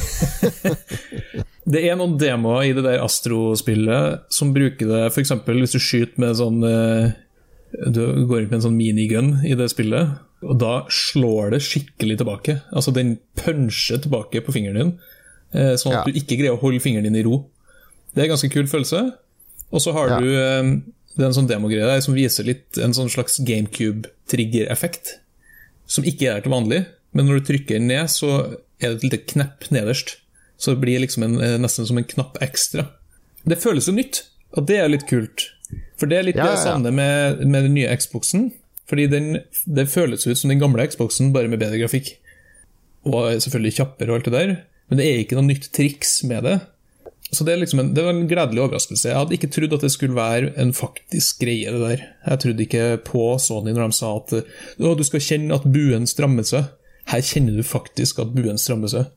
det 1.73 1.81
er 1.83 1.97
noen 1.99 2.15
demoer 2.21 2.69
i 2.69 2.71
det 2.75 2.85
der 2.85 3.03
Astro-spillet 3.03 4.31
som 4.31 4.53
bruker 4.55 4.87
det 4.87 5.01
f.eks. 5.09 5.33
hvis 5.43 5.75
du 5.75 5.81
skyter 5.83 6.23
med 6.23 6.39
sånn 6.39 6.63
eh, 6.67 7.11
Du 7.91 8.03
går 8.29 8.45
inn 8.45 8.51
med 8.51 8.59
en 8.61 8.67
sånn 8.69 8.79
minigun 8.79 9.33
i 9.43 9.57
det 9.59 9.67
spillet, 9.73 10.13
og 10.45 10.55
da 10.61 10.85
slår 10.91 11.55
det 11.55 11.63
skikkelig 11.65 12.19
tilbake. 12.21 12.61
Altså, 12.71 12.93
den 12.95 13.17
puncher 13.39 13.99
tilbake 13.99 14.43
på 14.45 14.55
fingeren 14.55 14.79
din, 14.79 14.95
eh, 15.51 15.73
sånn 15.75 15.97
at 15.97 16.07
ja. 16.07 16.13
du 16.13 16.21
ikke 16.21 16.39
greier 16.39 16.55
å 16.55 16.61
holde 16.63 16.79
fingeren 16.83 17.09
din 17.09 17.19
i 17.19 17.25
ro. 17.27 17.41
Det 18.13 18.21
er 18.21 18.29
en 18.29 18.35
ganske 18.35 18.51
kul 18.53 18.69
følelse. 18.69 19.03
Og 19.73 19.81
så 19.81 19.93
har 19.95 20.13
ja. 20.13 20.19
du 20.21 20.29
um, 20.29 20.75
det 21.13 21.21
er 21.21 21.29
en 21.29 21.35
sånn 21.37 21.49
demogreie 21.49 21.85
der 21.85 22.01
som 22.01 22.15
viser 22.17 22.47
litt 22.47 22.79
en 22.81 22.95
sånn 22.95 23.11
slags 23.13 23.37
GameCube-trigger-effekt. 23.45 25.17
Som 25.85 26.07
ikke 26.09 26.31
er 26.31 26.41
til 26.41 26.53
vanlig, 26.53 26.83
men 27.13 27.27
når 27.29 27.41
du 27.41 27.49
trykker 27.51 27.81
ned, 27.83 28.09
så 28.09 28.31
er 28.81 28.87
det 28.87 28.95
et 28.95 29.05
lite 29.05 29.21
knepp 29.29 29.67
nederst. 29.73 30.17
Så 30.57 30.73
det 30.73 30.81
blir 30.81 31.03
liksom 31.03 31.25
en, 31.27 31.37
eh, 31.41 31.59
nesten 31.61 31.85
som 31.85 31.99
en 31.99 32.07
knapp 32.07 32.39
ekstra. 32.41 32.87
Det 33.45 33.61
føles 33.61 33.87
jo 33.89 33.93
nytt, 33.93 34.23
og 34.57 34.65
det 34.69 34.79
er 34.79 34.89
litt 34.89 35.05
kult. 35.09 35.51
For 35.99 36.09
det 36.09 36.17
er 36.17 36.27
litt 36.29 36.39
ja, 36.39 36.49
det 36.49 36.63
samme 36.63 36.89
med, 36.89 37.45
med, 37.45 37.67
den 37.67 37.77
nye 37.77 37.93
Xboxen. 37.97 38.51
Fordi 38.89 39.07
den, 39.11 39.41
det 39.65 39.89
føles 39.91 40.25
ut 40.25 40.37
som 40.37 40.49
den 40.49 40.61
gamle 40.61 40.85
Xboxen, 40.89 41.33
bare 41.35 41.51
med 41.51 41.61
bedre 41.61 41.81
grafikk. 41.81 42.15
Og 43.05 43.35
selvfølgelig 43.43 43.77
kjappere 43.77 44.09
og 44.09 44.17
alt 44.17 44.29
det 44.29 44.33
der. 44.33 44.55
Men 44.89 44.99
det 44.99 45.05
er 45.07 45.21
ikke 45.21 45.37
noe 45.37 45.49
nytt 45.51 45.69
triks 45.75 46.23
med 46.29 46.47
det. 46.47 46.57
Så 47.33 47.45
det, 47.47 47.55
liksom 47.57 47.79
en, 47.81 47.93
det, 47.97 48.03
var 48.05 48.13
en 48.13 48.27
gledelig 48.29 48.61
overraskelse. 48.61 49.07
Jeg 49.09 49.17
hadde 49.17 49.33
ikke 49.33 49.49
trodd 49.49 49.73
at 49.73 49.83
det 49.85 49.91
skulle 49.93 50.17
være 50.17 50.51
en 50.61 50.73
faktisk 50.77 51.41
greie, 51.41 51.71
det 51.73 51.81
der. 51.81 52.03
Jeg 52.27 52.41
trodde 52.43 52.65
ikke 52.67 52.83
på 53.07 53.25
Sony 53.41 53.73
når 53.73 53.89
de 53.89 53.97
sa 53.97 54.11
at 54.19 54.35
å, 54.37 54.93
du 54.99 55.01
skal 55.07 55.23
kjenne 55.23 55.57
at 55.57 55.65
buen 55.65 56.05
strammer 56.09 56.45
seg. 56.45 56.69
Her 57.09 57.23
kjenner 57.25 57.57
du 57.57 57.65
faktisk 57.65 58.21
at 58.21 58.35
buen 58.35 58.61
strammer 58.61 58.91
seg. 58.91 59.09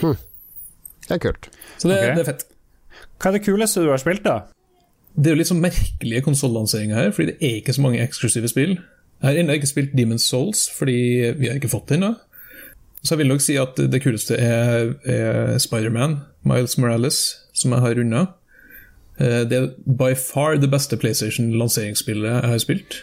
Hm. 0.00 0.18
Det 1.06 1.14
er 1.14 1.22
kult. 1.22 1.48
Så 1.78 1.92
det, 1.92 2.00
okay. 2.00 2.16
det, 2.16 2.24
er 2.24 2.30
fett. 2.32 2.44
Hva 3.20 3.30
er 3.30 3.38
det 3.38 3.44
kuleste 3.46 3.84
du 3.84 3.92
har 3.92 4.02
spilt, 4.02 4.26
da? 4.26 4.40
Det 5.14 5.30
er 5.30 5.36
jo 5.36 5.42
litt 5.44 5.52
sånn 5.52 5.62
merkelige 5.62 6.24
konsollanseringer 6.26 6.98
her, 6.98 7.14
fordi 7.14 7.30
det 7.30 7.38
er 7.38 7.58
ikke 7.60 7.76
så 7.76 7.84
mange 7.84 8.02
eksklusive 8.02 8.50
spill. 8.50 8.74
Jeg 9.22 9.28
har 9.28 9.38
ennå 9.40 9.54
ikke 9.56 9.70
spilt 9.70 9.94
Demon's 9.94 10.26
Souls, 10.26 10.66
fordi 10.74 10.98
vi 11.38 11.48
har 11.48 11.60
ikke 11.60 11.70
fått 11.70 11.92
det 11.92 12.00
ennå. 12.00 12.16
Så 13.04 13.14
jeg 13.14 13.20
vil 13.20 13.30
nok 13.30 13.44
si 13.44 13.54
at 13.60 13.78
det 13.78 14.00
kuleste 14.02 14.36
er, 14.40 14.94
er 15.06 15.58
Spiderman, 15.62 16.22
Miles 16.48 16.78
Morales, 16.80 17.20
som 17.54 17.74
jeg 17.74 17.84
har 17.84 17.98
runda. 17.98 18.22
Eh, 19.18 19.42
det 19.48 19.58
er 19.58 19.72
by 19.86 20.12
far 20.18 20.58
det 20.60 20.70
beste 20.72 20.98
PlayStation-lanseringsspillet 21.00 22.30
jeg 22.30 22.52
har 22.52 22.62
spilt. 22.62 23.00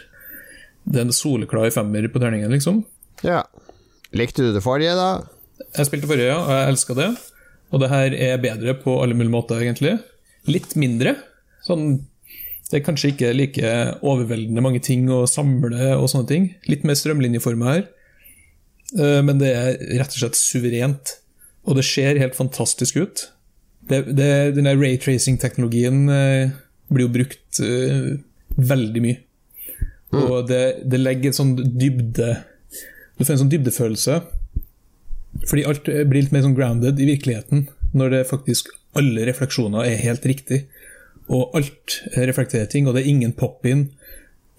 Det 0.84 1.00
er 1.00 1.06
en 1.06 1.14
soleklar 1.14 1.72
femmer 1.74 2.08
på 2.12 2.22
terningen, 2.22 2.52
liksom. 2.52 2.82
Ja. 3.24 3.44
Likte 4.12 4.44
du 4.44 4.52
det 4.52 4.64
forrige, 4.64 4.96
da? 4.98 5.24
Jeg 5.78 5.88
spilte 5.88 6.10
forrige, 6.10 6.32
ja, 6.32 6.40
og 6.42 6.52
jeg 6.52 6.72
elska 6.72 6.96
det. 6.98 7.10
Og 7.72 7.80
det 7.80 7.92
her 7.92 8.16
er 8.16 8.42
bedre 8.42 8.74
på 8.76 8.98
alle 9.00 9.16
mulige 9.16 9.32
måter, 9.32 9.62
egentlig. 9.62 9.96
Litt 10.50 10.74
mindre. 10.76 11.16
Sånn 11.66 12.08
Det 12.72 12.78
er 12.78 12.84
kanskje 12.86 13.10
ikke 13.12 13.34
like 13.36 13.70
overveldende 14.00 14.62
mange 14.64 14.80
ting 14.80 15.04
å 15.12 15.26
samle 15.28 15.90
og 15.92 16.06
sånne 16.08 16.28
ting. 16.30 16.44
Litt 16.72 16.86
mer 16.88 16.96
strømlinjeformer 16.96 17.68
her. 17.68 17.82
Eh, 18.96 19.20
men 19.20 19.36
det 19.42 19.50
er 19.52 19.74
rett 19.98 20.14
og 20.14 20.22
slett 20.22 20.38
suverent. 20.40 21.18
Og 21.68 21.76
det 21.76 21.84
ser 21.84 22.20
helt 22.22 22.38
fantastisk 22.38 22.96
ut. 22.96 23.26
Det, 23.92 24.02
det, 24.16 24.30
den 24.56 24.68
der 24.68 24.80
raytracing-teknologien 24.80 26.06
eh, 26.12 26.54
blir 26.92 27.08
jo 27.08 27.14
brukt 27.18 27.60
eh, 27.60 28.14
veldig 28.56 29.02
mye. 29.04 29.18
Mm. 30.12 30.22
Og 30.26 30.48
det, 30.48 30.62
det, 30.84 31.00
legger 31.00 31.30
en 31.30 31.36
sånn 31.38 31.52
dybde 31.56 32.34
Du 33.16 33.24
får 33.24 33.34
en 33.34 33.42
sånn 33.44 33.52
dybdefølelse. 33.52 34.18
Fordi 35.48 35.64
alt 35.68 35.88
blir 35.88 36.20
litt 36.20 36.34
mer 36.34 36.44
sånn 36.44 36.56
grounded 36.56 37.00
i 37.00 37.08
virkeligheten, 37.08 37.66
når 37.96 38.12
det 38.12 38.26
faktisk 38.28 38.68
alle 38.98 39.24
refleksjoner 39.24 39.88
er 39.88 40.02
helt 40.02 40.26
riktig. 40.28 40.66
Og 41.32 41.54
alt 41.56 42.00
reflekterer 42.18 42.68
ting, 42.68 42.88
og 42.88 42.96
det 42.96 43.04
er 43.04 43.12
ingen 43.12 43.32
pop-in. 43.36 43.86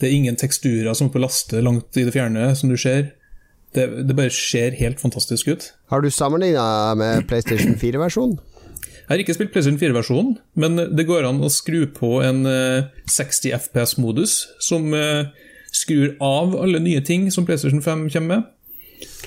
Det 0.02 0.10
er 0.10 0.16
ingen 0.18 0.40
teksturer 0.40 0.96
som 0.98 1.10
er 1.10 1.14
på 1.14 1.22
laste 1.22 1.62
langt 1.62 2.00
i 2.00 2.06
det 2.08 2.16
fjerne, 2.16 2.50
som 2.58 2.72
du 2.72 2.78
ser. 2.80 3.12
Det, 3.74 3.86
det 4.08 4.18
bare 4.18 4.34
ser 4.34 4.76
helt 4.78 5.02
fantastisk 5.02 5.50
ut. 5.50 5.70
Har 5.94 6.02
du 6.02 6.10
sammenligna 6.14 6.66
med 6.98 7.28
PlayStation 7.30 7.78
4-versjonen? 7.82 8.40
Jeg 9.04 9.12
har 9.12 9.22
ikke 9.22 9.36
spilt 9.36 9.52
PlayStation 9.52 9.80
4-versjonen, 9.82 10.36
men 10.56 10.80
det 10.96 11.04
går 11.10 11.26
an 11.28 11.42
å 11.44 11.52
skru 11.52 11.84
på 11.92 12.22
en 12.24 12.46
60 13.12 13.50
eh, 13.52 13.58
FPS-modus 13.60 14.36
som 14.64 14.94
eh, 14.96 15.28
skrur 15.76 16.14
av 16.24 16.56
alle 16.56 16.80
nye 16.80 17.02
ting 17.04 17.28
som 17.34 17.48
PlayStation 17.48 17.84
5 17.84 18.08
kommer 18.14 18.30
med. 18.38 18.52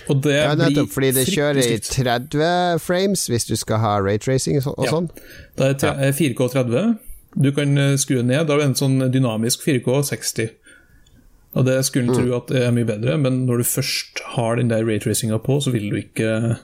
Og 0.08 0.22
det 0.24 0.36
ja, 0.36 0.54
nettopp, 0.56 0.92
fordi 0.94 1.10
det 1.18 1.26
kjører 1.28 1.60
i 1.60 1.78
30 1.82 2.80
frames 2.80 3.26
hvis 3.28 3.48
du 3.48 3.56
skal 3.58 3.82
ha 3.82 3.96
raytracing 4.00 4.62
og, 4.62 4.72
og 4.78 4.86
ja. 4.86 4.94
sånn? 4.94 5.10
Det 5.58 5.72
er 5.90 6.14
4K 6.16 6.48
30. 6.54 6.94
Du 7.36 7.50
kan 7.52 7.76
eh, 7.76 7.96
skru 8.00 8.22
ned. 8.22 8.46
Da 8.48 8.56
er 8.56 8.62
det 8.62 8.70
en 8.70 8.78
sånn 8.78 9.10
dynamisk 9.12 9.66
4K 9.66 9.98
60. 10.12 10.54
Og 11.56 11.68
det 11.68 11.76
skulle 11.88 12.08
en 12.08 12.14
mm. 12.14 12.20
tro 12.20 12.38
at 12.38 12.52
det 12.52 12.64
er 12.64 12.72
mye 12.76 12.88
bedre, 12.88 13.16
men 13.20 13.44
når 13.48 13.62
du 13.62 13.68
først 13.68 14.20
har 14.36 14.58
den 14.58 14.72
der 14.72 14.84
raytracinga 14.84 15.38
på, 15.44 15.56
så 15.64 15.72
vil 15.72 15.88
du 15.92 16.00
ikke 16.00 16.56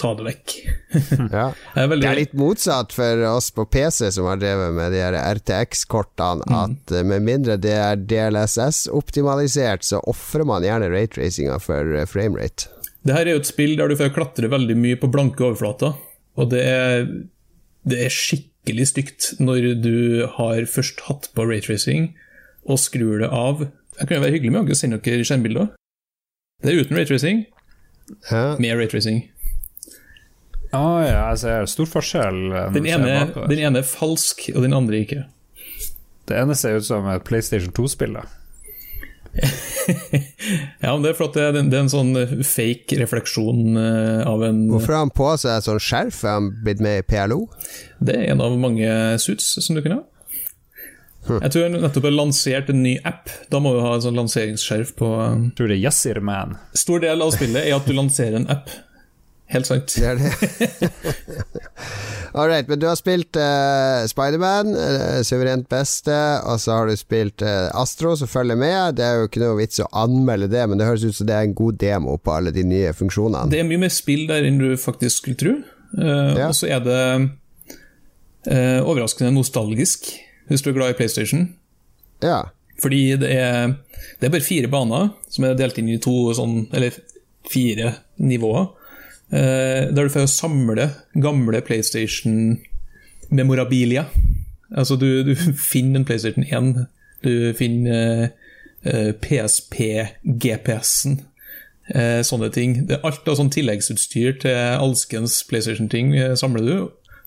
ta 0.00 0.10
det 0.18 0.24
vekk. 0.26 0.54
Ja. 1.34 1.46
det, 1.74 1.80
er 1.82 1.88
veldig, 1.90 2.04
Det 2.04 2.10
er 2.10 2.18
litt 2.20 2.34
motsatt 2.38 2.92
for 2.94 3.22
oss 3.32 3.48
på 3.54 3.64
PC 3.66 4.10
som 4.14 4.28
har 4.30 4.38
drevet 4.38 4.74
med 4.76 4.92
de 4.94 5.00
RTX-kortene, 5.02 6.46
at 6.54 6.92
eh, 6.94 7.02
med 7.06 7.24
mindre 7.26 7.56
det 7.58 7.72
er 7.74 7.96
DLSS-optimalisert, 7.98 9.84
så 9.86 10.00
ofrer 10.10 10.44
man 10.48 10.64
gjerne 10.66 10.90
rate-racinga 10.92 11.58
for 11.62 11.94
eh, 11.98 12.06
framerate. 12.10 12.68
Det 13.04 13.12
her 13.16 13.26
er 13.28 13.34
jo 13.36 13.42
et 13.42 13.50
spill 13.50 13.74
der 13.76 13.90
du 13.92 13.96
får 14.00 14.14
klatre 14.16 14.48
veldig 14.52 14.76
mye 14.80 14.98
på 15.00 15.10
blanke 15.12 15.44
overflater, 15.44 15.96
og 16.40 16.50
det 16.54 16.62
er, 16.64 17.08
det 17.84 17.98
er 18.06 18.14
skikkelig 18.14 18.86
stygt 18.94 19.32
når 19.44 19.72
du 19.84 19.96
har 20.38 20.64
først 20.70 21.02
hatt 21.08 21.28
på 21.36 21.44
raytracing 21.50 22.12
og 22.64 22.78
skrur 22.80 23.18
det 23.20 23.28
av. 23.28 23.66
Det 23.98 24.06
kunne 24.08 24.22
være 24.24 24.38
hyggelig 24.38 24.54
med 24.54 24.72
å 24.72 24.78
sende 24.78 25.02
dere 25.04 25.26
skjermbilder. 25.26 25.68
Det 26.64 26.72
er 26.72 26.80
uten 26.80 26.96
raytracing, 26.96 27.44
Ja. 28.30 28.56
med 28.60 28.78
raytracing. 28.78 29.22
Å 30.74 30.86
ja, 31.04 31.18
jeg 31.32 31.40
ser 31.44 31.66
stor 31.70 31.86
forskjell. 31.90 32.40
eh, 32.52 32.70
Den 32.74 32.86
ene, 32.90 33.16
den 33.48 33.58
ene 33.62 33.82
er 33.82 33.86
falsk, 33.88 34.48
og 34.54 34.62
den 34.66 34.74
andre 34.76 35.02
ikke. 35.04 35.24
Det 36.28 36.38
ene 36.40 36.56
ser 36.56 36.78
ut 36.80 36.86
som 36.86 37.06
et 37.12 37.24
PlayStation 37.26 37.72
2-spill. 37.76 38.16
da. 38.20 38.24
Ja, 40.84 40.92
men 40.94 41.02
det 41.02 41.10
er 41.10 41.16
for 41.18 41.32
det 41.34 41.44
det 41.56 41.74
er 41.74 41.82
en 41.82 41.90
sånn 41.92 42.12
fake 42.46 42.96
refleksjon 43.00 43.74
eh, 43.80 44.20
av 44.28 44.44
en 44.46 44.60
Hvorfor 44.70 44.94
har 44.94 45.02
han 45.06 45.12
på 45.14 45.26
seg 45.42 45.64
sånn 45.66 45.80
skjerf? 45.82 46.20
Er 46.24 46.36
han 46.38 46.50
blitt 46.64 46.82
med 46.84 47.00
i 47.02 47.06
PLO? 47.08 47.40
Det 47.98 48.14
er 48.14 48.30
en 48.34 48.42
av 48.44 48.54
mange 48.60 48.88
suits 49.22 49.56
som 49.64 49.74
du 49.76 49.82
kan 49.84 49.98
ha. 49.98 50.02
Jeg 51.24 51.50
tror 51.54 51.62
jeg 51.64 51.72
nettopp 51.72 52.04
har 52.04 52.12
lansert 52.12 52.68
en 52.68 52.82
ny 52.84 52.98
app. 53.08 53.30
Da 53.50 53.56
må 53.64 53.72
du 53.72 53.80
ha 53.80 53.94
en 53.96 54.02
sånn 54.04 54.18
lanseringsskjerf 54.18 54.90
på 54.98 55.08
Jeg 55.16 55.52
tror 55.56 55.70
det 55.72 55.78
er 55.78 55.84
Yassir 55.86 56.20
Man. 56.20 56.58
Stor 56.76 57.00
del 57.00 57.24
av 57.24 57.32
spillet 57.32 57.64
er 57.64 57.76
at 57.78 57.88
du 57.88 57.94
lanserer 57.96 58.36
en 58.42 58.50
app. 58.52 58.68
Helt 59.54 59.68
sant. 59.68 59.94
Det 59.94 60.08
er 60.10 60.18
det. 60.18 60.90
Alright, 62.34 62.66
men 62.66 62.80
du 62.82 62.88
har 62.88 62.96
spilt 62.98 63.36
uh, 63.38 64.02
Spiderman, 64.10 64.72
uh, 64.74 65.20
suverent 65.22 65.68
beste, 65.70 66.16
og 66.42 66.58
så 66.58 66.74
har 66.80 66.90
du 66.90 66.96
spilt 66.98 67.44
uh, 67.46 67.68
Astro, 67.78 68.16
som 68.18 68.30
følger 68.30 68.58
med. 68.58 68.96
Det 68.98 69.06
er 69.06 69.20
jo 69.20 69.28
ikke 69.28 69.42
noe 69.44 69.60
vits 69.60 69.78
å 69.84 69.86
anmelde 70.02 70.50
det, 70.50 70.64
men 70.66 70.80
det 70.80 70.88
høres 70.88 71.06
ut 71.06 71.14
som 71.14 71.28
det 71.30 71.36
er 71.38 71.46
en 71.46 71.54
god 71.54 71.78
demo 71.78 72.16
på 72.18 72.34
alle 72.34 72.50
de 72.56 72.66
nye 72.66 72.90
funksjonene. 72.98 73.52
Det 73.54 73.62
er 73.62 73.68
mye 73.70 73.84
mer 73.86 73.94
spill 73.94 74.26
der 74.30 74.48
enn 74.48 74.58
du 74.58 74.72
faktisk 74.80 75.22
skulle 75.22 75.40
tro. 75.44 75.54
Uh, 75.94 76.34
Ja. 76.34 76.50
Og 76.50 76.58
så 76.58 76.66
er 76.74 76.82
det 76.82 77.00
uh, 78.50 78.80
overraskende 78.82 79.30
nostalgisk, 79.36 80.10
hvis 80.50 80.66
du 80.66 80.72
er 80.72 80.80
glad 80.80 80.94
i 80.96 80.98
PlayStation. 80.98 81.46
Ja. 82.24 82.48
Fordi 82.82 83.04
det 83.22 83.30
er, 83.30 83.76
det 84.18 84.26
er 84.26 84.34
bare 84.34 84.44
fire 84.44 84.68
baner 84.72 85.12
som 85.30 85.46
er 85.46 85.54
delt 85.58 85.78
inn 85.78 85.94
i 85.94 86.00
to 86.02 86.32
sånn, 86.34 86.64
eller 86.74 86.98
fire 87.46 87.94
nivåer. 88.18 88.72
Eh, 89.34 89.90
der 89.90 90.06
du 90.06 90.12
får 90.14 90.30
samle 90.30 90.94
gamle 91.18 91.58
PlayStation-memorabilia. 91.66 94.06
Altså, 94.76 94.96
du, 94.96 95.22
du 95.26 95.34
finner 95.72 96.00
en 96.00 96.06
PlayStation 96.06 96.44
1, 96.46 96.86
du 97.24 97.54
finner 97.58 98.30
eh, 98.84 99.12
PSP-GPS-en, 99.24 101.18
eh, 101.94 102.22
sånne 102.26 102.50
ting. 102.54 102.86
Det 102.86 102.94
er 102.98 103.06
alt 103.08 103.28
av 103.28 103.34
sånn 103.40 103.54
tilleggsutstyr 103.54 104.30
til 104.44 104.56
alskens 104.78 105.32
PlayStation-ting 105.50 106.06
eh, 106.18 106.34
samler 106.38 106.62
du, 106.68 106.76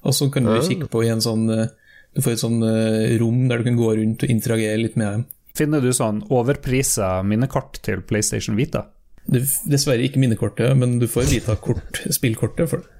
og 0.07 0.13
så 0.15 0.23
kan 0.31 0.43
du 0.47 0.55
kikke 0.63 0.87
på 0.93 0.99
i 1.03 1.11
en 1.11 1.23
sånn 1.23 1.45
eh, 1.51 1.67
Du 2.15 2.21
får 2.23 2.33
et 2.33 2.41
sånn 2.41 2.61
eh, 2.65 3.17
rom 3.19 3.39
der 3.49 3.57
du 3.59 3.65
kan 3.67 3.77
gå 3.77 3.89
rundt 3.97 4.23
og 4.25 4.31
interagere 4.31 4.77
litt 4.79 4.95
med 4.97 5.07
dem. 5.11 5.23
Finner 5.57 5.79
du 5.83 5.91
sånn 5.93 6.23
overprisa 6.33 7.07
minnekart 7.25 7.73
til 7.85 8.01
PlayStation 8.05 8.55
Vita? 8.57 8.81
Det 9.27 9.41
er 9.41 9.47
dessverre 9.73 10.05
ikke 10.07 10.21
minnekortet, 10.23 10.71
men 10.79 10.99
du 11.01 11.07
får 11.11 11.27
Vita-kort, 11.31 12.01
spillkortet 12.15 12.69
for 12.71 12.83
det. 12.83 12.93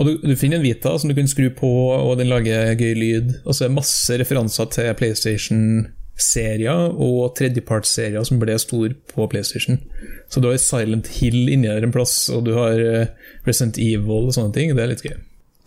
Og 0.00 0.06
du, 0.08 0.12
du 0.24 0.34
finner 0.40 0.56
en 0.56 0.64
Vita 0.64 0.94
som 1.00 1.10
du 1.10 1.14
kan 1.16 1.28
skru 1.28 1.50
på, 1.52 1.68
og 1.96 2.14
den 2.20 2.30
lager 2.32 2.72
gøy 2.80 2.94
lyd. 2.96 3.32
Og 3.44 3.52
så 3.56 3.64
er 3.66 3.68
det 3.72 3.76
masse 3.76 4.16
referanser 4.20 4.70
til 4.72 4.88
PlayStation-serier 5.00 6.94
og 6.94 7.34
tredjepartsserier 7.38 8.24
som 8.26 8.40
ble 8.42 8.56
stor 8.60 8.94
på 9.12 9.26
PlayStation. 9.32 9.80
Så 10.32 10.40
du 10.42 10.48
har 10.50 10.56
Silent 10.62 11.10
Hill 11.18 11.48
inni 11.52 11.68
der 11.68 11.84
en 11.86 11.92
plass, 11.94 12.16
og 12.32 12.44
du 12.48 12.54
har 12.56 12.80
eh, 12.80 13.12
Resident 13.48 13.78
Evil 13.82 14.28
og 14.30 14.34
sånne 14.36 14.54
ting. 14.56 14.72
Det 14.76 14.84
er 14.84 14.92
litt 14.94 15.04
gøy. 15.04 15.16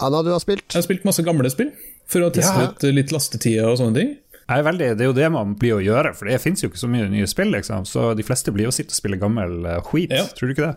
Anna, 0.05 0.21
du 0.25 0.29
har 0.33 0.41
spilt? 0.43 0.65
Jeg 0.69 0.77
har 0.81 0.85
spilt 0.85 1.05
masse 1.07 1.23
gamle 1.25 1.49
spill 1.53 1.71
for 2.07 2.23
å 2.23 2.31
teste 2.33 2.53
Ja. 2.61 2.69
ut 2.71 2.83
litt 2.95 3.11
lastetider 3.11 3.65
og 3.71 3.79
sånne 3.81 3.97
ting. 3.97 4.11
Jeg 4.47 4.61
er 4.61 4.63
veldig, 4.63 4.87
det 4.95 5.03
er 5.03 5.09
jo 5.09 5.15
det 5.17 5.27
man 5.33 5.55
blir 5.59 5.75
å 5.75 5.83
gjøre, 5.83 6.13
for 6.15 6.29
det 6.29 6.39
finnes 6.39 6.61
jo 6.63 6.69
ikke 6.69 6.79
så 6.79 6.87
mye 6.87 7.09
nye 7.11 7.27
spill, 7.27 7.49
liksom. 7.51 7.83
Så 7.87 8.13
de 8.15 8.23
fleste 8.23 8.53
blir 8.55 8.69
jo 8.69 8.71
sitte 8.75 8.95
og 8.95 8.99
spille 9.01 9.19
gammel 9.19 9.65
eh, 9.67 9.81
skit, 9.83 10.13
Ja. 10.15 10.23
tror 10.37 10.47
du 10.47 10.53
ikke 10.55 10.69
det? 10.69 10.75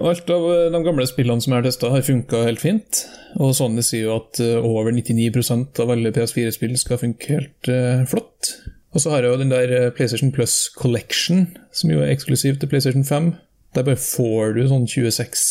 Og 0.00 0.06
Alt 0.14 0.30
av 0.32 0.46
eh, 0.48 0.68
de 0.72 0.80
gamle 0.86 1.04
spillene 1.10 1.44
som 1.44 1.52
jeg 1.52 1.60
har 1.60 1.66
testa, 1.66 1.90
har 1.92 2.06
funka 2.06 2.40
helt 2.46 2.62
fint. 2.62 3.02
Og 3.36 3.52
Sony 3.58 3.84
sier 3.84 4.06
jo 4.06 4.14
at 4.16 4.40
eh, 4.40 4.56
over 4.64 4.94
99% 4.96 5.82
av 5.84 5.92
alle 5.92 6.12
PS4-spill 6.16 6.72
skal 6.80 7.00
funke 7.02 7.34
helt 7.36 7.68
uh, 7.68 8.00
flott. 8.08 8.54
Og 8.96 9.04
så 9.04 9.12
har 9.12 9.26
jeg 9.26 9.34
jo 9.34 9.40
den 9.42 9.52
der 9.52 9.90
PlayStation 9.96 10.32
Plus 10.32 10.70
Collection, 10.76 11.50
som 11.72 11.92
jo 11.92 12.00
er 12.00 12.14
eksklusiv 12.14 12.56
til 12.60 12.70
PlayStation 12.72 13.04
5. 13.04 13.34
Der 13.76 13.84
bare 13.86 14.00
får 14.00 14.56
du 14.56 14.64
sånn 14.68 14.88
26 14.88 15.44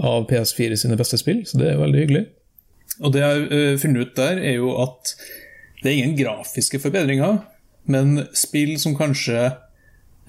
av 0.00 0.28
PS4 0.28 0.76
sine 0.80 0.96
beste 1.00 1.18
spill, 1.20 1.42
så 1.48 1.60
det 1.60 1.72
er 1.72 1.80
veldig 1.80 2.04
hyggelig. 2.04 2.22
Og 3.00 3.12
det 3.12 3.24
jeg 3.24 3.42
har 3.48 3.80
funnet 3.80 4.08
ut 4.08 4.14
der, 4.16 4.40
er 4.40 4.56
jo 4.56 4.72
at 4.80 5.12
det 5.82 5.90
er 5.90 5.98
ingen 5.98 6.16
grafiske 6.18 6.80
forbedringer, 6.82 7.40
men 7.90 8.24
spill 8.38 8.76
som 8.80 8.94
kanskje 8.98 9.38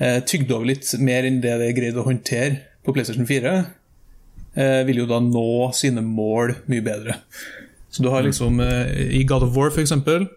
eh, 0.01 0.19
tygde 0.25 0.55
over 0.55 0.71
litt 0.71 0.89
mer 0.99 1.27
enn 1.27 1.41
det 1.43 1.55
det 1.61 1.69
er 1.69 1.77
greid 1.77 1.99
å 1.99 2.07
håndtere 2.07 2.61
på 2.83 2.95
PlayStation 2.95 3.27
4, 3.29 3.53
eh, 4.57 4.81
vil 4.87 5.03
jo 5.03 5.09
da 5.09 5.21
nå 5.23 5.71
sine 5.77 6.03
mål 6.05 6.55
mye 6.71 6.85
bedre. 6.85 7.19
Så 7.93 8.03
du 8.03 8.09
har 8.09 8.25
liksom 8.25 8.59
eh, 8.63 9.13
I 9.19 9.23
God 9.29 9.45
of 9.45 9.55
War, 9.55 9.69
for 9.69 9.83
eksempel, 9.85 10.27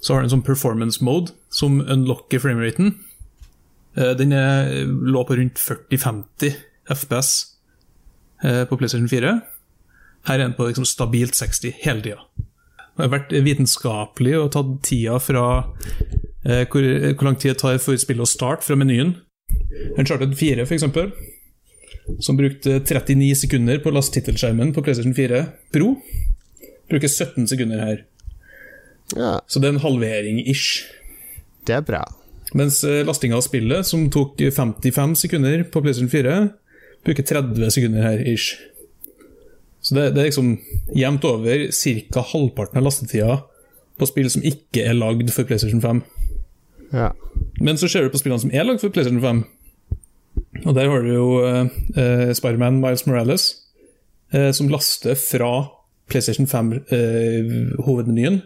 så 0.00 0.14
har 0.14 0.22
du 0.22 0.30
en 0.30 0.36
sånn 0.38 0.46
performance 0.46 1.02
mode 1.04 1.34
som 1.52 1.80
unlocker 1.82 2.40
frameraten. 2.42 2.94
Eh, 3.98 4.12
den 4.18 4.34
er, 4.36 4.84
lå 4.86 5.24
på 5.26 5.36
rundt 5.40 5.58
40-50 5.58 6.54
FPS 6.94 7.32
eh, 8.44 8.62
på 8.70 8.78
PlayStation 8.78 9.10
4. 9.10 9.34
Her 10.28 10.38
er 10.38 10.44
den 10.46 10.54
på 10.54 10.68
liksom 10.68 10.86
stabilt 10.88 11.34
60 11.34 11.82
hele 11.82 12.04
tida. 12.04 12.22
Har 13.00 13.12
vært 13.12 13.32
vitenskapelig 13.46 14.36
og 14.38 14.52
tatt 14.54 14.72
tida 14.86 15.18
fra 15.22 15.44
eh, 16.44 16.64
hvor, 16.70 16.86
hvor 17.14 17.26
lang 17.28 17.38
tid 17.40 17.54
det 17.54 17.60
tar 17.62 17.80
for 17.82 17.98
spillet 18.00 18.26
å 18.26 18.30
starte 18.30 18.66
fra 18.66 18.78
menyen. 18.78 19.16
Uncharted 19.98 20.34
4, 20.38 20.66
for 20.66 20.76
eksempel, 20.76 21.10
som 22.22 22.38
brukte 22.38 22.80
39 22.80 23.34
sekunder 23.44 23.80
på 23.82 23.90
å 23.90 23.96
laste 23.96 24.18
tittelskjermen 24.18 24.72
på 24.74 24.82
PlayStation 24.86 25.14
4 25.16 25.42
Pro, 25.74 25.94
bruker 26.90 27.10
17 27.10 27.48
sekunder 27.50 27.82
her. 27.82 28.00
Ja, 29.16 29.40
Så 29.46 29.58
det 29.58 29.70
er 29.70 29.74
en 29.74 29.84
halvering-ish. 29.84 30.84
det 31.66 31.74
er 31.74 31.86
bra. 31.86 32.04
Mens 32.54 32.82
eh, 32.84 33.04
lastinga 33.06 33.38
av 33.38 33.44
spillet, 33.46 33.86
som 33.86 34.08
tok 34.10 34.38
55 34.38 35.14
sekunder 35.24 35.62
på 35.70 35.82
PlayStation 35.82 36.10
4, 36.10 36.36
bruker 37.06 37.26
30 37.26 37.70
sekunder 37.70 38.02
her, 38.02 38.22
ish. 38.26 38.56
Så 39.80 39.96
det, 39.96 40.10
det 40.14 40.22
er 40.22 40.28
liksom 40.28 40.58
jevnt 40.96 41.24
over 41.24 41.68
ca. 41.72 42.24
halvparten 42.32 42.80
av 42.80 42.84
lastetida 42.84 43.38
på 44.00 44.08
spill 44.08 44.28
som 44.32 44.44
ikke 44.46 44.84
er 44.88 44.96
lagd 44.96 45.32
for 45.32 45.48
PlayStation 45.48 45.80
5. 45.82 46.02
Ja. 46.92 47.10
Men 47.60 47.78
så 47.80 47.88
ser 47.88 48.04
du 48.04 48.12
på 48.12 48.20
spillene 48.20 48.42
som 48.42 48.52
er 48.52 48.66
lagd 48.66 48.82
for 48.82 48.92
PlayStation 48.92 49.22
5. 49.22 49.42
Og 50.66 50.74
der 50.76 50.88
har 50.90 51.04
du 51.04 51.10
jo 51.12 51.28
eh, 51.46 51.66
eh, 51.96 52.30
Spiderman 52.36 52.80
Miles 52.82 53.06
Morales, 53.06 53.50
eh, 54.32 54.50
som 54.56 54.68
laster 54.72 55.14
fra 55.18 55.52
PlayStation 56.10 56.48
5-hovedmenyen 56.50 58.40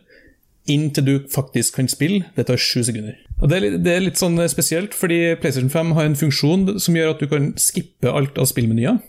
inntil 0.70 1.05
du 1.05 1.14
faktisk 1.33 1.77
kan 1.77 1.88
spille. 1.88 2.25
Det 2.37 2.47
tar 2.49 2.61
sju 2.61 2.83
sekunder. 2.85 3.16
Og 3.42 3.51
det 3.51 3.57
er, 3.57 3.64
litt, 3.64 3.81
det 3.85 3.92
er 3.92 4.05
litt 4.05 4.20
sånn 4.20 4.38
spesielt, 4.49 4.94
fordi 4.97 5.35
PlayStation 5.40 5.73
5 5.73 5.92
har 5.97 6.09
en 6.09 6.16
funksjon 6.16 6.79
som 6.81 6.97
gjør 6.97 7.14
at 7.14 7.20
du 7.20 7.29
kan 7.29 7.51
skippe 7.61 8.12
alt 8.12 8.38
av 8.40 8.49
spillmenyer. 8.49 9.01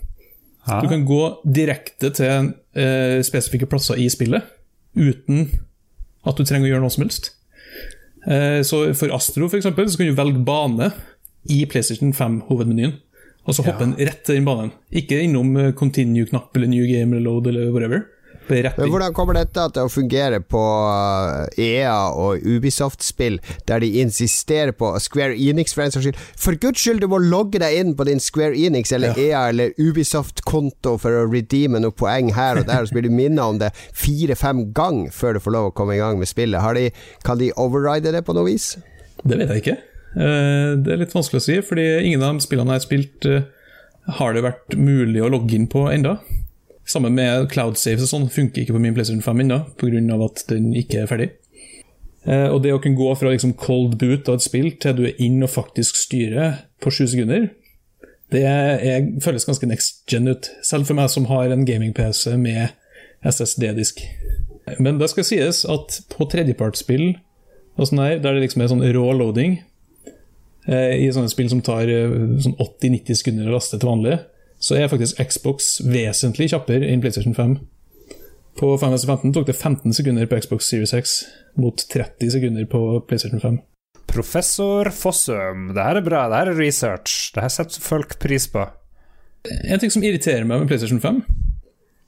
Ja. 0.66 0.80
Du 0.82 0.88
kan 0.90 1.04
gå 1.06 1.22
direkte 1.44 2.10
til 2.16 2.52
eh, 2.74 3.22
spesifikke 3.26 3.68
plasser 3.70 4.00
i 4.02 4.08
spillet 4.10 4.42
uten 4.96 5.46
at 6.26 6.38
du 6.38 6.42
trenger 6.42 6.66
å 6.66 6.72
gjøre 6.72 6.84
noe 6.84 6.94
som 6.94 7.04
helst. 7.04 7.30
Eh, 8.26 8.60
så 8.66 8.82
For 8.98 9.14
Astro 9.14 9.46
for 9.46 9.60
eksempel, 9.60 9.86
så 9.90 10.00
kan 10.00 10.10
du 10.10 10.18
velge 10.18 10.42
bane 10.46 10.90
i 11.52 11.62
PlayStation 11.70 12.10
5-hovedmenyen. 12.16 12.96
Og 13.46 13.54
så 13.54 13.62
hoppe 13.62 13.86
ja. 13.92 14.08
rett 14.08 14.24
til 14.26 14.40
den 14.40 14.48
banen. 14.48 14.72
Ikke 14.90 15.20
innom 15.22 15.54
eh, 15.60 15.72
continue-knapp 15.78 16.56
eller 16.58 16.70
new 16.72 16.86
game 16.90 17.14
eller 17.14 17.28
load 17.28 17.52
eller 17.52 17.70
whatever. 17.70 18.08
Men 18.78 18.90
hvordan 18.92 19.14
kommer 19.16 19.34
dette 19.38 19.64
til 19.74 19.86
å 19.88 19.90
fungere 19.90 20.38
på 20.40 20.60
EA 21.58 21.96
og 22.14 22.44
Ubisoft-spill, 22.46 23.38
der 23.68 23.82
de 23.82 23.88
insisterer 24.02 24.72
på 24.76 24.92
Square 25.02 25.34
Enix 25.34 25.74
for 25.76 25.84
en 25.86 25.94
saks 25.94 26.06
skyld? 26.06 26.20
For 26.40 26.58
guds 26.62 26.82
skyld, 26.84 27.00
du 27.02 27.08
må 27.10 27.18
logge 27.22 27.60
deg 27.62 27.78
inn 27.80 27.94
på 27.98 28.06
din 28.08 28.22
Square 28.22 28.56
Enix 28.58 28.92
eller 28.96 29.18
EA 29.18 29.48
eller 29.50 29.74
Ubisoft-konto 29.82 30.96
for 31.02 31.10
å 31.22 31.26
redeeme 31.32 31.80
noen 31.82 31.96
poeng 31.96 32.32
her 32.36 32.60
og 32.62 32.68
der, 32.68 32.84
og 32.84 32.90
så 32.90 32.96
blir 32.98 33.08
du 33.08 33.12
minnet 33.14 33.42
om 33.44 33.58
det 33.62 33.72
fire-fem 33.96 34.66
ganger 34.76 35.12
før 35.14 35.36
du 35.36 35.42
får 35.44 35.56
lov 35.56 35.70
å 35.70 35.74
komme 35.76 35.96
i 35.96 36.00
gang 36.02 36.18
med 36.20 36.30
spillet. 36.30 36.60
Har 36.62 36.78
de, 36.78 36.88
kan 37.26 37.40
de 37.42 37.52
override 37.60 38.14
det 38.14 38.24
på 38.26 38.36
noe 38.36 38.46
vis? 38.50 38.74
Det 39.24 39.38
vet 39.40 39.52
jeg 39.54 39.64
ikke. 39.64 39.76
Eh, 40.16 40.72
Det 40.86 40.92
er 40.94 41.02
litt 41.02 41.14
vanskelig 41.16 41.42
å 41.42 41.46
si, 41.48 41.58
fordi 41.66 41.86
ingen 42.06 42.22
av 42.22 42.36
de 42.38 42.44
spillene 42.46 42.76
jeg 42.76 42.80
har 42.82 42.86
spilt, 42.86 43.26
eh, 43.26 43.42
har 44.20 44.32
det 44.36 44.44
vært 44.46 44.76
mulig 44.78 45.22
å 45.24 45.30
logge 45.32 45.56
inn 45.58 45.66
på 45.66 45.88
enda. 45.90 46.18
Sammen 46.86 47.16
med 47.16 47.48
cloud 47.50 47.78
saves 47.80 48.04
og 48.06 48.12
sånn 48.12 48.28
funker 48.30 48.62
ikke 48.62 48.76
på 48.76 48.82
min 48.82 48.94
PlayStation 48.94 49.24
5 49.24 49.42
ennå, 49.42 49.58
pga. 49.80 50.18
at 50.28 50.44
den 50.52 50.70
ikke 50.78 51.02
er 51.02 51.10
ferdig. 51.10 51.30
Eh, 52.26 52.48
og 52.50 52.62
det 52.62 52.74
å 52.74 52.80
kunne 52.82 52.98
gå 52.98 53.10
fra 53.18 53.30
liksom 53.30 53.54
cold 53.58 53.98
boot 53.98 54.28
av 54.30 54.38
et 54.38 54.46
spill 54.46 54.72
til 54.82 54.96
du 54.98 55.04
er 55.06 55.20
inn 55.22 55.42
og 55.42 55.52
faktisk 55.52 55.98
styrer 55.98 56.62
på 56.82 56.90
sju 56.90 57.06
sekunder, 57.06 57.48
det 58.34 58.42
er, 58.42 59.06
føles 59.22 59.46
ganske 59.46 59.68
next 59.70 60.02
gen 60.10 60.26
ut. 60.30 60.50
Selv 60.66 60.88
for 60.88 60.98
meg 60.98 61.10
som 61.12 61.28
har 61.30 61.52
en 61.54 61.66
gaming-PC 61.66 62.34
med 62.40 62.74
SSD-disk. 63.26 64.02
Men 64.82 64.98
det 64.98 65.12
skal 65.12 65.26
sies 65.26 65.62
at 65.70 66.00
på 66.10 66.26
tredjepartsspill 66.30 67.12
og 67.76 67.86
sånn 67.86 68.02
her, 68.02 68.18
der 68.22 68.34
det 68.34 68.46
liksom 68.46 68.64
er 68.64 68.72
sånn 68.72 68.86
raw 68.96 69.12
loading, 69.14 69.60
eh, 70.66 70.96
i 71.04 71.10
sånne 71.14 71.30
spill 71.30 71.50
som 71.52 71.62
tar 71.62 71.86
eh, 71.92 72.16
sånn 72.42 72.56
80-90 72.58 73.20
sekunder 73.20 73.50
å 73.50 73.58
laste 73.58 73.78
til 73.78 73.92
vanlig, 73.92 74.18
så 74.58 74.76
er 74.78 74.90
faktisk 74.92 75.20
Xbox 75.20 75.76
vesentlig 75.84 76.50
kjappere 76.52 76.88
enn 76.88 77.02
PlayStation 77.04 77.36
5. 77.36 77.56
På 78.56 78.72
515 78.80 79.34
tok 79.36 79.48
det 79.50 79.56
15 79.56 79.92
sekunder 79.98 80.28
på 80.28 80.38
Xbox 80.40 80.70
Series 80.70 80.94
X 80.96 81.16
mot 81.60 81.76
30 81.92 82.30
sekunder 82.32 82.64
på 82.70 83.00
PlayStation 83.08 83.40
5. 83.40 83.58
Professor 84.06 84.88
Fossum, 84.94 85.72
det 85.74 85.82
her 85.82 86.00
er 86.00 86.06
bra, 86.06 86.22
det 86.30 86.40
her 86.40 86.52
er 86.54 86.60
research. 86.60 87.34
Det 87.34 87.42
her 87.44 87.52
setter 87.52 87.84
folk 87.84 88.16
pris 88.22 88.46
på. 88.48 88.64
En 89.68 89.82
ting 89.82 89.92
som 89.92 90.04
irriterer 90.04 90.46
meg 90.48 90.62
med 90.62 90.70
PlayStation 90.70 91.02
5 91.02 91.20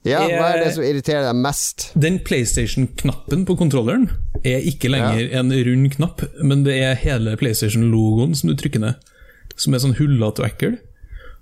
Ja, 0.07 0.23
hva 0.25 0.49
er 0.55 0.63
det 0.63 0.73
som 0.75 0.83
irriterer 0.83 1.27
deg 1.27 1.37
mest? 1.43 1.89
Den 1.99 2.17
PlayStation-knappen 2.25 3.45
på 3.47 3.55
kontrolleren 3.59 4.09
er 4.47 4.63
ikke 4.67 4.91
lenger 4.91 5.21
ja. 5.21 5.41
en 5.41 5.53
rund 5.53 5.89
knapp, 5.95 6.23
men 6.41 6.65
det 6.65 6.79
er 6.81 6.99
hele 7.03 7.35
PlayStation-logoen 7.39 8.35
som 8.35 8.51
du 8.51 8.57
trykker 8.59 8.83
ned, 8.83 9.11
som 9.59 9.75
er 9.75 9.83
sånn 9.83 9.97
hullete 9.99 10.43
og 10.43 10.49
ekkel. 10.49 10.79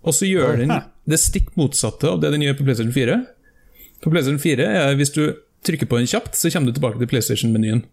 Og 0.05 0.15
så 0.15 0.27
gjør 0.29 0.61
den 0.61 0.73
det 1.07 1.19
stikk 1.21 1.53
motsatte 1.59 2.09
av 2.11 2.21
det 2.21 2.33
den 2.33 2.43
gjør 2.43 2.59
på 2.59 2.67
PlayStation 2.67 2.93
4. 2.95 3.19
På 4.03 4.11
PlayStation 4.13 4.41
4 4.43 4.67
er 4.81 4.97
hvis 4.99 5.13
du 5.15 5.23
trykker 5.67 5.89
på 5.89 5.99
den 5.99 6.09
kjapt, 6.09 6.35
så 6.37 6.51
kommer 6.53 6.69
du 6.69 6.77
tilbake 6.77 6.99
til 7.01 7.09
PlayStation-menyen. 7.11 7.85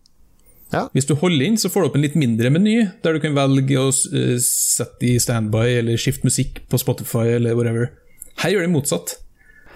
Ja. 0.74 0.88
Hvis 0.96 1.06
du 1.06 1.14
holder 1.18 1.44
inn, 1.46 1.58
så 1.60 1.70
får 1.70 1.84
du 1.84 1.88
opp 1.88 1.98
en 1.98 2.04
litt 2.04 2.16
mindre 2.18 2.50
meny, 2.52 2.76
der 3.04 3.14
du 3.14 3.22
kan 3.22 3.36
velge 3.36 3.78
å 3.78 3.90
uh, 3.90 4.36
sette 4.42 5.06
i 5.06 5.14
standby 5.22 5.78
eller 5.80 6.00
skifte 6.00 6.26
musikk 6.26 6.64
på 6.70 6.80
Spotify 6.80 7.36
eller 7.36 7.56
whatever. 7.58 7.92
Her 8.42 8.54
gjør 8.54 8.66
det 8.66 8.72
motsatt. 8.74 9.16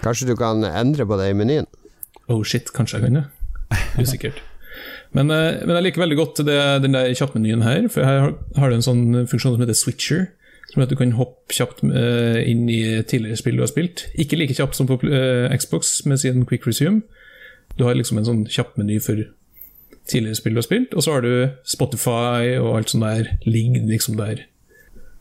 Kanskje 0.03 0.29
du 0.29 0.35
kan 0.39 0.63
endre 0.67 1.07
på 1.07 1.19
det 1.19 1.29
i 1.31 1.37
menyen? 1.37 1.67
Oh 2.31 2.41
shit, 2.43 2.71
kanskje 2.75 2.99
jeg 2.99 3.07
kan 3.07 3.21
det. 3.21 3.25
Usikkert. 3.99 4.41
men, 5.15 5.31
uh, 5.31 5.61
men, 5.63 5.77
jeg 5.77 5.87
liker 5.87 6.03
veldig 6.03 6.19
godt 6.19 6.43
det, 6.47 6.59
den 6.83 6.97
der 6.97 7.13
kjappmenyen 7.15 7.63
her, 7.65 7.87
for 7.91 8.05
her 8.07 8.25
har, 8.25 8.35
har 8.59 8.69
du 8.69 8.79
en 8.79 8.85
sånn 8.85 9.05
funksjon 9.31 9.55
som 9.55 9.63
heter 9.63 9.79
switcher. 9.79 10.27
Som 10.69 10.83
at 10.83 10.91
du 10.91 10.97
kan 10.99 11.15
hoppe 11.17 11.55
kjapt 11.55 11.81
uh, 11.81 12.37
inn 12.45 12.67
i 12.69 12.81
tidligere 13.09 13.39
spill 13.39 13.57
du 13.57 13.65
har 13.65 13.71
spilt. 13.71 14.05
Ikke 14.21 14.37
like 14.37 14.57
kjapt 14.57 14.77
som 14.77 14.89
på 14.89 14.99
Xbox 15.55 15.99
med 16.05 16.21
sin 16.21 16.45
quick 16.45 16.67
resume. 16.69 17.01
Du 17.77 17.85
har 17.87 17.97
liksom 17.97 18.19
en 18.19 18.27
sånn 18.27 18.45
kjappmeny 18.49 18.99
for 19.01 19.23
tidligere 20.09 20.37
spill 20.37 20.55
du 20.55 20.61
har 20.61 20.67
spilt, 20.67 20.95
og 20.97 21.05
så 21.05 21.15
har 21.15 21.25
du 21.25 21.33
Spotify 21.67 22.55
og 22.59 22.79
alt 22.79 22.93
sånt 22.93 23.05
der 23.05 23.35
ligger 23.45 23.85
liksom 23.89 24.17
der. 24.19 24.45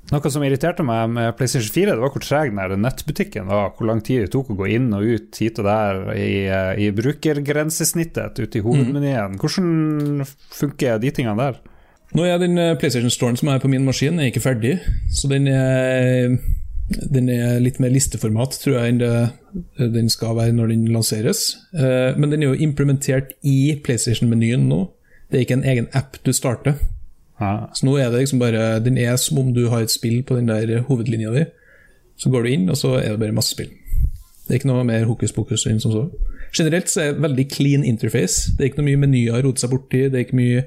Noe 0.09 0.31
som 0.33 0.45
irriterte 0.47 0.85
meg 0.89 1.11
med 1.13 1.35
PlayStation 1.37 1.69
4, 1.75 1.93
det 1.93 2.01
var 2.01 2.13
hvor 2.15 2.23
treg 2.25 2.55
den 2.57 2.81
nettbutikken 2.81 3.49
var. 3.51 3.75
Hvor 3.77 3.91
lang 3.91 4.01
tid 4.05 4.23
det 4.25 4.31
tok 4.33 4.55
å 4.55 4.57
gå 4.57 4.71
inn 4.73 4.87
og 4.97 5.05
ut 5.05 5.37
hit 5.37 5.61
og 5.61 5.69
der 5.69 5.99
i, 6.17 6.31
i 6.81 6.89
brukergrensesnittet 6.97 8.41
ute 8.41 8.61
i 8.61 8.65
hovedmenyen. 8.65 9.35
Mm. 9.35 9.43
Hvordan 9.43 10.25
funker 10.57 11.03
de 11.03 11.13
tingene 11.13 11.37
der? 11.51 11.61
Nå 12.17 12.25
er 12.25 12.39
den 12.41 12.57
eh, 12.59 12.77
PlayStation 12.79 13.13
Storen 13.13 13.37
som 13.37 13.51
er 13.53 13.61
på 13.61 13.69
min 13.69 13.85
maskin, 13.85 14.21
er 14.21 14.31
ikke 14.31 14.45
ferdig. 14.45 14.79
Så 15.13 15.29
den 15.29 15.49
er 15.51 16.39
den 16.89 17.29
er 17.29 17.59
litt 17.61 17.77
mer 17.83 17.93
listeformat, 17.93 18.55
tror 18.63 18.79
jeg, 18.79 18.95
enn 18.95 19.01
det 19.03 19.89
den 19.93 20.07
skal 20.09 20.39
være 20.39 20.55
når 20.57 20.71
den 20.73 20.87
lanseres. 20.93 21.59
Eh, 21.77 22.17
men 22.17 22.33
den 22.33 22.43
er 22.43 22.55
jo 22.55 22.69
implementert 22.69 23.35
i 23.45 23.75
PlayStation-menyen 23.85 24.65
nå. 24.71 24.87
Det 25.29 25.37
er 25.37 25.45
ikke 25.45 25.59
en 25.59 25.69
egen 25.69 25.91
app 25.93 26.17
du 26.25 26.33
starter. 26.33 26.79
Så 27.39 27.87
nå 27.87 27.93
er 28.01 28.09
det 28.11 28.25
liksom 28.25 28.41
bare 28.41 28.81
Den 28.83 28.97
er 28.99 29.15
som 29.17 29.39
om 29.39 29.53
du 29.55 29.69
har 29.71 29.85
et 29.85 29.93
spill 29.93 30.25
på 30.27 30.35
den 30.35 30.49
der 30.49 30.81
hovedlinja 30.89 31.31
di. 31.31 31.45
Så 32.19 32.33
går 32.33 32.43
du 32.43 32.49
inn, 32.51 32.65
og 32.71 32.77
så 32.77 32.97
er 32.99 33.13
det 33.13 33.21
bare 33.21 33.37
masse 33.37 33.55
spill. 33.55 33.69
Det 34.49 34.57
er 34.57 34.59
ikke 34.59 34.71
noe 34.73 34.87
mer 34.89 35.05
hokus 35.07 35.33
pokus 35.33 35.67
enn 35.69 35.79
som 35.79 35.93
så. 35.93 36.09
Generelt 36.57 36.91
så 36.91 37.03
er 37.03 37.13
det 37.13 37.23
veldig 37.23 37.47
clean 37.53 37.85
interface. 37.85 38.51
Det 38.57 38.65
er 38.65 38.71
ikke 38.73 38.81
noe 38.81 38.89
mye 38.89 39.03
menyer 39.05 39.37
å 39.37 39.45
rote 39.45 39.61
seg 39.61 39.71
borti, 39.71 40.07
det 40.09 40.17
er 40.17 40.25
ikke 40.25 40.41
mye 40.41 40.65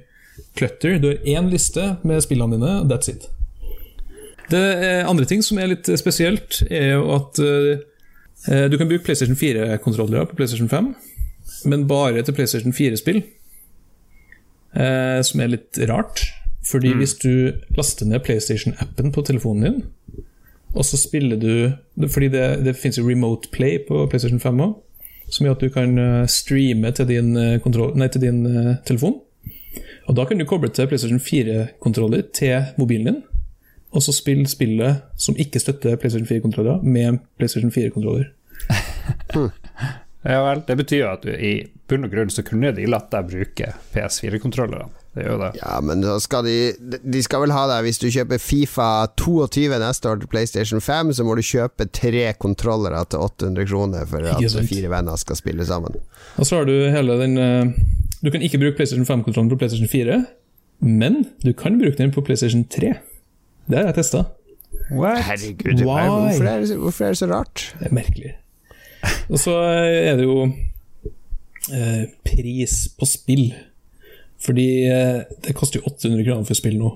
clutter. 0.56 1.00
Du 1.00 1.08
har 1.12 1.28
én 1.28 1.50
liste 1.52 1.96
med 2.04 2.24
spillene 2.24 2.58
dine, 2.58 2.74
that's 2.90 3.12
it. 3.12 3.30
Det 4.52 4.64
andre 5.08 5.26
ting 5.26 5.44
som 5.44 5.60
er 5.62 5.72
litt 5.72 5.88
spesielt, 6.00 6.62
er 6.68 6.98
jo 6.98 7.06
at 7.16 7.40
uh, 7.40 8.68
du 8.72 8.78
kan 8.78 8.90
bruke 8.90 9.06
PlayStation 9.06 9.38
4-kontrollere 9.38 10.28
på 10.28 10.36
PlayStation 10.36 10.70
5, 10.70 10.92
men 11.72 11.88
bare 11.88 12.24
til 12.26 12.36
PlayStation 12.36 12.76
4-spill. 12.76 13.24
Uh, 14.72 14.84
eh, 14.84 15.22
som 15.28 15.42
er 15.44 15.56
litt 15.56 15.80
rart. 15.90 16.26
Fordi 16.68 16.94
mm. 16.94 17.00
hvis 17.02 17.16
du 17.20 17.32
laster 17.78 18.08
ned 18.08 18.24
PlayStation-appen 18.24 19.12
på 19.12 19.24
telefonen 19.28 19.64
din, 19.64 19.82
og 20.72 20.86
så 20.88 20.96
spiller 20.96 21.36
du 21.36 22.08
Fordi 22.08 22.30
det, 22.32 22.64
det 22.64 22.78
fins 22.80 22.96
jo 22.96 23.04
Remote 23.04 23.50
Play 23.52 23.82
på 23.88 24.06
PlayStation 24.08 24.40
5 24.40 24.62
òg, 24.64 24.78
som 25.28 25.46
gjør 25.46 25.58
at 25.58 25.64
du 25.66 25.74
kan 25.74 26.00
streame 26.32 26.92
til 26.96 27.08
din, 27.10 27.34
kontroll, 27.64 27.92
nei, 28.00 28.08
til 28.08 28.24
din 28.24 28.46
uh, 28.48 28.78
telefon. 28.88 29.20
Og 30.10 30.18
da 30.18 30.26
kan 30.26 30.40
du 30.40 30.48
koble 30.50 30.72
til 30.74 30.88
PlayStation 30.90 31.22
4-kontroller 31.22 32.26
til 32.34 32.72
mobilen 32.82 33.12
din 33.12 33.22
og 33.92 34.04
så 34.04 34.14
spille 34.16 34.48
spillet 34.48 35.04
som 35.20 35.36
ikke 35.40 35.60
støtter 35.60 35.98
PlayStation 36.00 36.28
4-kontroller, 36.28 36.80
med 36.84 37.20
PlayStation 37.38 37.72
4-kontroller. 37.72 38.32
ja 40.32 40.40
vel, 40.46 40.64
det 40.68 40.78
betyr 40.80 41.02
jo 41.02 41.12
at 41.12 41.28
du, 41.28 41.32
i 41.36 41.54
bunn 41.90 42.08
og 42.08 42.14
grunn 42.14 42.32
så 42.32 42.44
kunne 42.48 42.72
de 42.76 42.88
latt 42.88 43.10
deg 43.12 43.28
bruke 43.28 43.74
PS4-kontrollerne. 43.92 44.88
Det 45.12 45.26
gjør 45.26 45.42
det. 45.42 45.50
Ja, 45.60 45.74
men 45.84 46.06
skal 46.24 46.46
de, 46.48 46.56
de 47.04 47.20
skal 47.26 47.42
vel 47.44 47.52
ha 47.52 47.66
deg 47.68 47.82
Hvis 47.84 47.98
du 48.00 48.06
kjøper 48.08 48.40
Fifa 48.40 48.86
22 49.20 49.66
neste 49.82 50.08
år 50.08 50.22
til 50.22 50.32
PlayStation 50.32 50.80
5, 50.80 51.12
så 51.18 51.26
må 51.28 51.36
du 51.36 51.44
kjøpe 51.44 51.90
tre 51.92 52.30
kontrollere 52.40 53.02
til 53.12 53.20
800 53.20 53.68
kroner 53.68 54.08
for 54.08 54.24
at 54.24 54.56
fire 54.70 54.94
venner 54.94 55.20
skal 55.20 55.36
spille 55.36 55.68
sammen. 55.68 56.00
Og 56.40 56.48
så 56.48 56.62
har 56.62 56.70
du 56.70 56.78
hele 56.96 57.20
den 57.20 57.36
eh, 57.44 57.74
Du 58.22 58.30
kan 58.30 58.42
ikke 58.42 58.60
bruke 58.62 58.78
PlayStation 58.78 59.06
5-kontrollen 59.06 59.50
på 59.50 59.58
PlayStation 59.58 59.90
4, 59.90 60.20
men 60.86 61.26
du 61.46 61.54
kan 61.58 61.80
bruke 61.82 61.98
den 61.98 62.12
på 62.14 62.22
PlayStation 62.22 62.64
3. 62.64 62.94
Det 63.70 63.78
har 63.78 63.90
jeg 63.90 63.96
testa. 63.96 64.24
Herregud, 64.92 65.84
hvorfor 65.84 66.46
er, 66.46 66.60
det, 66.60 66.78
hvorfor 66.78 67.06
er, 67.06 67.08
det, 67.08 67.18
så 67.18 67.26
rart? 67.32 67.76
Det 67.80 67.88
er 67.88 67.94
merkelig. 67.94 68.34
Og 69.30 69.40
så 69.40 69.56
er 69.62 70.16
det 70.20 70.26
jo 70.26 70.44
eh, 71.74 72.04
pris 72.26 72.90
på 73.00 73.08
spill. 73.10 73.54
Fordi 74.42 74.68
eh, 74.90 75.22
det 75.46 75.56
koster 75.56 75.80
jo 75.80 75.94
800 75.94 76.26
kroner 76.26 76.50
for 76.50 76.58
spill 76.58 76.78
nå. 76.82 76.92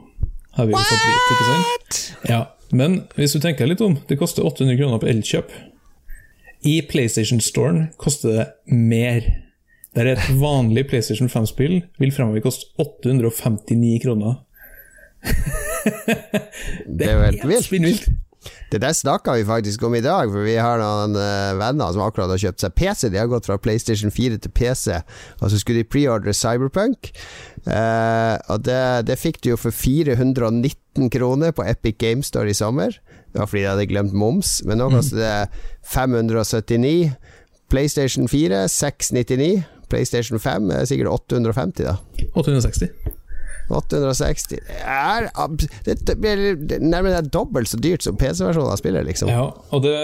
Har 0.57 0.67
vi 0.67 0.75
jo 0.75 0.81
fått 0.81 1.07
vite, 1.07 1.31
ikke 1.31 1.47
sant? 1.51 2.01
Ja, 2.29 2.43
Men 2.75 3.01
hvis 3.15 3.35
du 3.35 3.39
tenker 3.39 3.69
litt 3.69 3.81
om, 3.85 3.97
det 4.09 4.17
koster 4.19 4.45
800 4.45 4.77
kroner 4.79 4.99
på 4.99 5.07
Elkjøp. 5.07 5.51
I 6.65 6.79
PlayStation-storen 6.89 7.91
koster 8.01 8.33
det 8.33 8.45
mer. 8.73 9.27
Der 9.95 10.11
et 10.11 10.25
vanlig 10.41 10.89
PlayStation 10.89 11.29
5-spill 11.31 11.79
vil 12.01 12.11
fremover 12.11 12.43
koste 12.43 12.67
859 12.81 14.01
kroner. 14.03 14.41
det 16.97 17.07
er 17.07 17.15
jo 17.15 17.23
helt 17.23 17.71
vilt. 17.71 18.09
Det 18.71 18.81
der 18.81 18.93
snakka 18.93 19.33
vi 19.37 19.45
faktisk 19.45 19.83
om 19.87 19.95
i 19.95 20.01
dag, 20.03 20.29
for 20.29 20.43
vi 20.45 20.57
har 20.59 20.81
noen 20.81 21.15
uh, 21.15 21.55
venner 21.57 21.93
som 21.93 22.03
akkurat 22.03 22.33
har 22.33 22.41
kjøpt 22.41 22.65
seg 22.65 22.75
PC. 22.75 23.07
De 23.13 23.21
har 23.21 23.29
gått 23.31 23.47
fra 23.47 23.57
PlayStation 23.61 24.11
4 24.11 24.41
til 24.43 24.51
PC, 24.51 24.99
og 25.39 25.51
så 25.51 25.59
skulle 25.61 25.81
de 25.81 25.89
preordre 25.89 26.35
Cyberpunk. 26.35 27.13
Uh, 27.63 28.35
og 28.51 28.65
det, 28.67 29.07
det, 29.07 29.19
fikk 29.21 29.39
du 29.45 29.53
jo 29.53 29.61
for 29.61 29.73
419 29.73 31.09
kroner 31.13 31.55
på 31.55 31.65
Epic 31.65 31.97
Game 32.01 32.25
Store 32.25 32.51
i 32.51 32.57
sommer. 32.57 32.99
Det 33.31 33.41
var 33.41 33.49
fordi 33.49 33.63
de 33.63 33.71
hadde 33.71 33.87
glemt 33.89 34.13
moms, 34.13 34.59
men 34.67 34.81
nå 34.81 34.91
koster 34.91 35.23
det 35.23 35.33
579. 35.93 37.15
PlayStation 37.71 38.27
4 38.29 38.67
699. 38.69 39.63
PlayStation 39.91 40.41
5 40.41 40.71
er 40.75 40.89
sikkert 40.89 41.11
850, 41.13 41.85
da. 41.87 41.97
860. 42.35 42.89
860 43.65 44.59
er, 44.85 45.25
Det 46.05 46.15
blir 46.21 46.79
nærmere 46.83 47.23
dobbelt 47.25 47.71
så 47.71 47.79
dyrt 47.81 48.05
som 48.05 48.17
PC-versjonen 48.19 48.69
av 48.69 48.77
spillet, 48.81 49.07
liksom. 49.07 49.31
Ja, 49.31 49.47
og 49.73 49.81
det, 49.85 49.95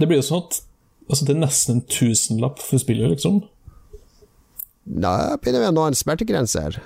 det 0.00 0.08
blir 0.10 0.18
jo 0.18 0.26
sånn 0.26 0.42
at 0.42 0.58
altså, 1.06 1.26
det 1.26 1.36
er 1.36 1.42
nesten 1.44 1.78
en 1.78 1.86
tusenlapp 1.86 2.58
for 2.62 2.82
spillet, 2.82 3.12
liksom. 3.14 3.44
Da 4.90 5.36
begynner 5.38 5.62
vi 5.62 5.70
å 5.70 5.76
nå 5.76 5.86
en 5.86 5.98
smertegrense 5.98 6.64
her. 6.64 6.80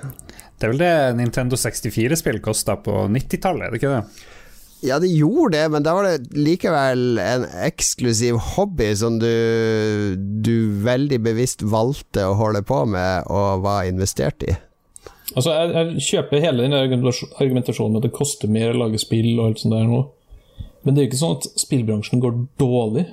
Det 0.58 0.66
er 0.66 0.74
vel 0.74 0.82
det 0.82 0.94
Nintendo 1.18 1.56
64-spill 1.58 2.40
kosta 2.44 2.76
på 2.84 3.06
90-tallet, 3.10 3.66
er 3.66 3.72
det 3.72 3.80
ikke 3.80 3.94
det? 3.94 4.02
Ja, 4.84 4.98
det 5.00 5.08
gjorde 5.08 5.56
det, 5.56 5.64
men 5.72 5.84
da 5.86 5.94
var 5.96 6.04
det 6.04 6.36
likevel 6.36 7.16
en 7.22 7.46
eksklusiv 7.64 8.36
hobby 8.52 8.90
som 8.98 9.16
du, 9.22 9.30
du 10.44 10.56
veldig 10.84 11.22
bevisst 11.24 11.64
valgte 11.64 12.26
å 12.28 12.36
holde 12.36 12.60
på 12.68 12.82
med 12.92 13.30
og 13.32 13.64
var 13.64 13.88
investert 13.88 14.44
i. 14.44 14.52
Altså, 15.32 15.54
jeg, 15.54 15.70
jeg, 15.72 16.04
kjøper 16.10 16.44
hele 16.44 16.66
den 16.66 16.76
argumentasjonen 16.76 17.96
med 17.96 18.02
at 18.02 18.08
det 18.10 18.16
koster 18.18 18.52
mer 18.52 18.74
å 18.74 18.84
lage 18.84 19.00
spill 19.00 19.32
og 19.38 19.46
alt 19.46 19.62
sånt 19.62 19.74
der 19.74 19.88
nå. 19.88 20.02
Men 20.84 20.92
det 20.92 21.00
er 21.00 21.06
jo 21.06 21.12
ikke 21.12 21.22
sånn 21.22 21.38
at 21.38 21.48
spillbransjen 21.64 22.20
går 22.22 22.36
dårlig. 22.60 23.06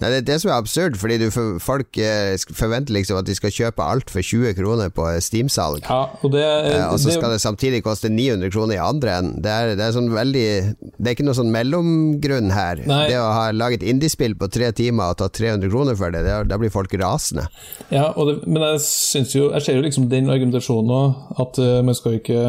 Nei, 0.00 0.10
det 0.14 0.18
er 0.22 0.26
det 0.30 0.36
som 0.40 0.50
er 0.50 0.56
absurd, 0.56 0.96
fordi 1.00 1.18
du, 1.20 1.26
folk 1.60 1.98
eh, 2.00 2.32
forventer 2.56 2.94
liksom 2.96 3.18
at 3.20 3.28
de 3.28 3.34
skal 3.36 3.52
kjøpe 3.52 3.84
alt 3.84 4.12
for 4.12 4.24
20 4.24 4.54
kroner 4.56 4.92
på 4.94 5.04
Steam-salg. 5.20 5.84
Ja, 5.84 6.06
og, 6.24 6.36
eh, 6.40 6.86
og 6.86 6.96
så 7.02 7.12
skal 7.12 7.34
det 7.34 7.42
samtidig 7.42 7.82
koste 7.84 8.08
900 8.12 8.52
kroner 8.54 8.78
i 8.78 8.80
andre 8.80 9.18
enden. 9.18 9.42
Det 9.44 9.52
er, 9.52 9.74
det 9.76 9.84
er 9.84 9.96
sånn 9.96 10.08
veldig 10.14 10.46
Det 10.80 11.04
er 11.04 11.16
ikke 11.16 11.26
noe 11.28 11.36
sånn 11.36 11.52
mellomgrunn 11.52 12.54
her. 12.54 12.80
Nei. 12.88 13.02
Det 13.12 13.20
å 13.20 13.28
ha 13.36 13.44
laget 13.52 13.84
indiespill 13.84 14.38
på 14.40 14.48
tre 14.52 14.72
timer 14.76 15.12
og 15.12 15.20
ta 15.20 15.28
300 15.28 15.68
kroner 15.72 15.98
for 16.00 16.14
det, 16.14 16.24
det 16.24 16.38
da 16.48 16.58
blir 16.60 16.72
folk 16.72 16.96
rasende. 17.00 17.46
Ja, 17.92 18.08
det, 18.16 18.40
men 18.46 18.64
jeg 18.64 18.82
syns 18.84 19.34
jo 19.34 19.50
Jeg 19.50 19.64
ser 19.64 19.78
jo 19.78 19.84
liksom 19.84 20.08
den 20.10 20.30
argumentasjonen 20.32 20.92
òg, 20.96 21.22
at 21.44 21.60
eh, 21.60 21.78
man 21.84 21.96
skal 21.98 22.20
ikke 22.20 22.42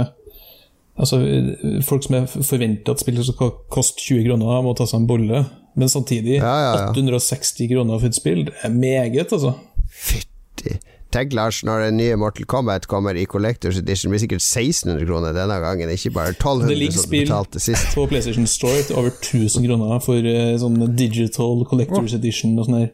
Altså, 1.01 1.17
eh, 1.23 1.79
folk 1.87 2.03
som 2.05 2.15
er 2.17 2.25
forventer 2.29 2.93
at 2.93 3.01
spillet 3.01 3.25
skal 3.25 3.55
koste 3.71 4.03
20 4.03 4.27
kroner, 4.27 4.61
må 4.61 4.73
ta 4.77 4.85
seg 4.85 4.99
en 5.01 5.07
bolle. 5.09 5.39
Men 5.75 5.89
samtidig, 5.89 6.39
Ja, 6.41 6.55
ja, 6.59 6.71
ja. 6.81 6.89
860 6.91 7.67
kroner 7.71 7.99
for 7.99 8.07
et 8.11 8.15
spill, 8.15 8.45
det 8.45 8.53
er 8.63 8.69
meget, 8.69 9.31
altså. 9.31 9.53
Fytti. 9.91 10.77
Tenk, 11.11 11.33
Lars, 11.35 11.57
når 11.67 11.81
det 11.85 11.93
nye 11.93 12.15
Mortal 12.15 12.45
Kombat 12.47 12.85
kommer 12.87 13.17
i 13.19 13.25
Collectors 13.27 13.77
Edition, 13.77 14.07
det 14.07 14.13
blir 14.15 14.21
sikkert 14.23 14.43
1600 14.45 15.05
kroner 15.09 15.33
denne 15.35 15.57
gangen, 15.59 15.89
ikke 15.91 16.11
bare 16.15 16.31
1200 16.37 16.91
som 16.95 17.09
du 17.11 17.17
betalte 17.17 17.59
sist. 17.59 17.89
på 17.95 18.05
PlayStation 18.07 18.47
Store 18.47 18.83
til 18.87 18.95
over 18.95 19.11
1000 19.11 19.67
kroner 19.67 19.99
for 19.99 20.15
eh, 20.23 20.53
sånn 20.61 20.79
digital 20.95 21.65
collectors 21.67 22.15
edition 22.15 22.55
og 22.59 22.69
sånn 22.69 22.79
her. 22.79 22.91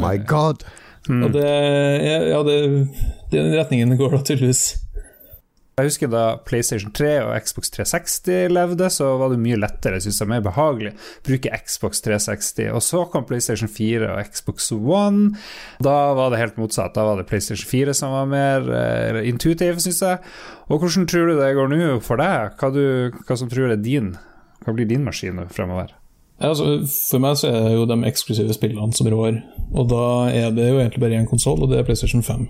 My 0.00 0.16
god. 0.24 0.64
Og 1.08 1.28
det, 1.32 1.44
ja, 1.44 2.16
ja, 2.32 2.40
det, 2.44 2.56
den 3.32 3.52
retningen 3.56 3.92
går 4.00 4.16
da 4.16 4.22
tydeligvis. 4.24 4.64
Jeg 5.78 5.92
husker 5.92 6.10
da 6.10 6.22
PlayStation 6.42 6.90
3 6.90 7.10
og 7.22 7.44
Xbox 7.46 7.70
360 7.70 8.48
levde, 8.50 8.88
så 8.90 9.12
var 9.20 9.30
det 9.30 9.38
mye 9.38 9.58
lettere, 9.60 10.00
synes 10.02 10.18
jeg, 10.18 10.30
mer 10.32 10.42
behagelig 10.42 10.90
å 10.90 11.26
bruke 11.28 11.52
Xbox 11.54 12.02
360. 12.02 12.72
Og 12.74 12.82
så 12.82 13.04
kom 13.12 13.26
PlayStation 13.28 13.70
4 13.70 14.08
og 14.10 14.32
Xbox 14.32 14.72
One. 14.74 15.36
Da 15.84 15.94
var 16.18 16.34
det 16.34 16.40
helt 16.42 16.58
motsatt. 16.58 16.96
Da 16.98 17.06
var 17.06 17.20
det 17.20 17.28
PlayStation 17.30 17.70
4 17.70 17.94
som 17.94 18.16
var 18.16 18.26
mer 18.32 18.66
eh, 18.74 19.20
intuitiv, 19.30 19.78
synes 19.84 20.02
jeg. 20.02 20.18
Og 20.66 20.82
hvordan 20.82 21.06
tror 21.06 21.30
du 21.30 21.36
det 21.38 21.52
går 21.54 21.70
nå 21.70 21.92
for 22.02 22.18
deg? 22.18 22.58
Hva, 22.58 22.72
du, 22.74 23.14
hva 23.22 23.38
som 23.38 23.52
tror 23.52 23.70
er 23.70 23.78
din? 23.78 24.16
Hva 24.66 24.74
blir 24.74 24.90
din 24.90 25.06
maskin 25.06 25.38
fremover? 25.54 25.94
Altså, 26.42 26.80
for 27.06 27.22
meg 27.22 27.38
så 27.38 27.52
er 27.52 27.62
det 27.68 27.72
jo 27.76 27.86
de 27.90 28.02
eksklusive 28.10 28.54
spillene 28.54 28.94
som 28.94 29.08
rår, 29.10 29.40
og 29.74 29.88
da 29.90 30.04
er 30.30 30.52
det 30.54 30.68
jo 30.68 30.76
egentlig 30.78 31.02
bare 31.02 31.18
én 31.18 31.26
konsoll, 31.26 31.64
og 31.64 31.70
det 31.70 31.80
er 31.80 31.86
PlayStation 31.86 32.22
5. 32.22 32.44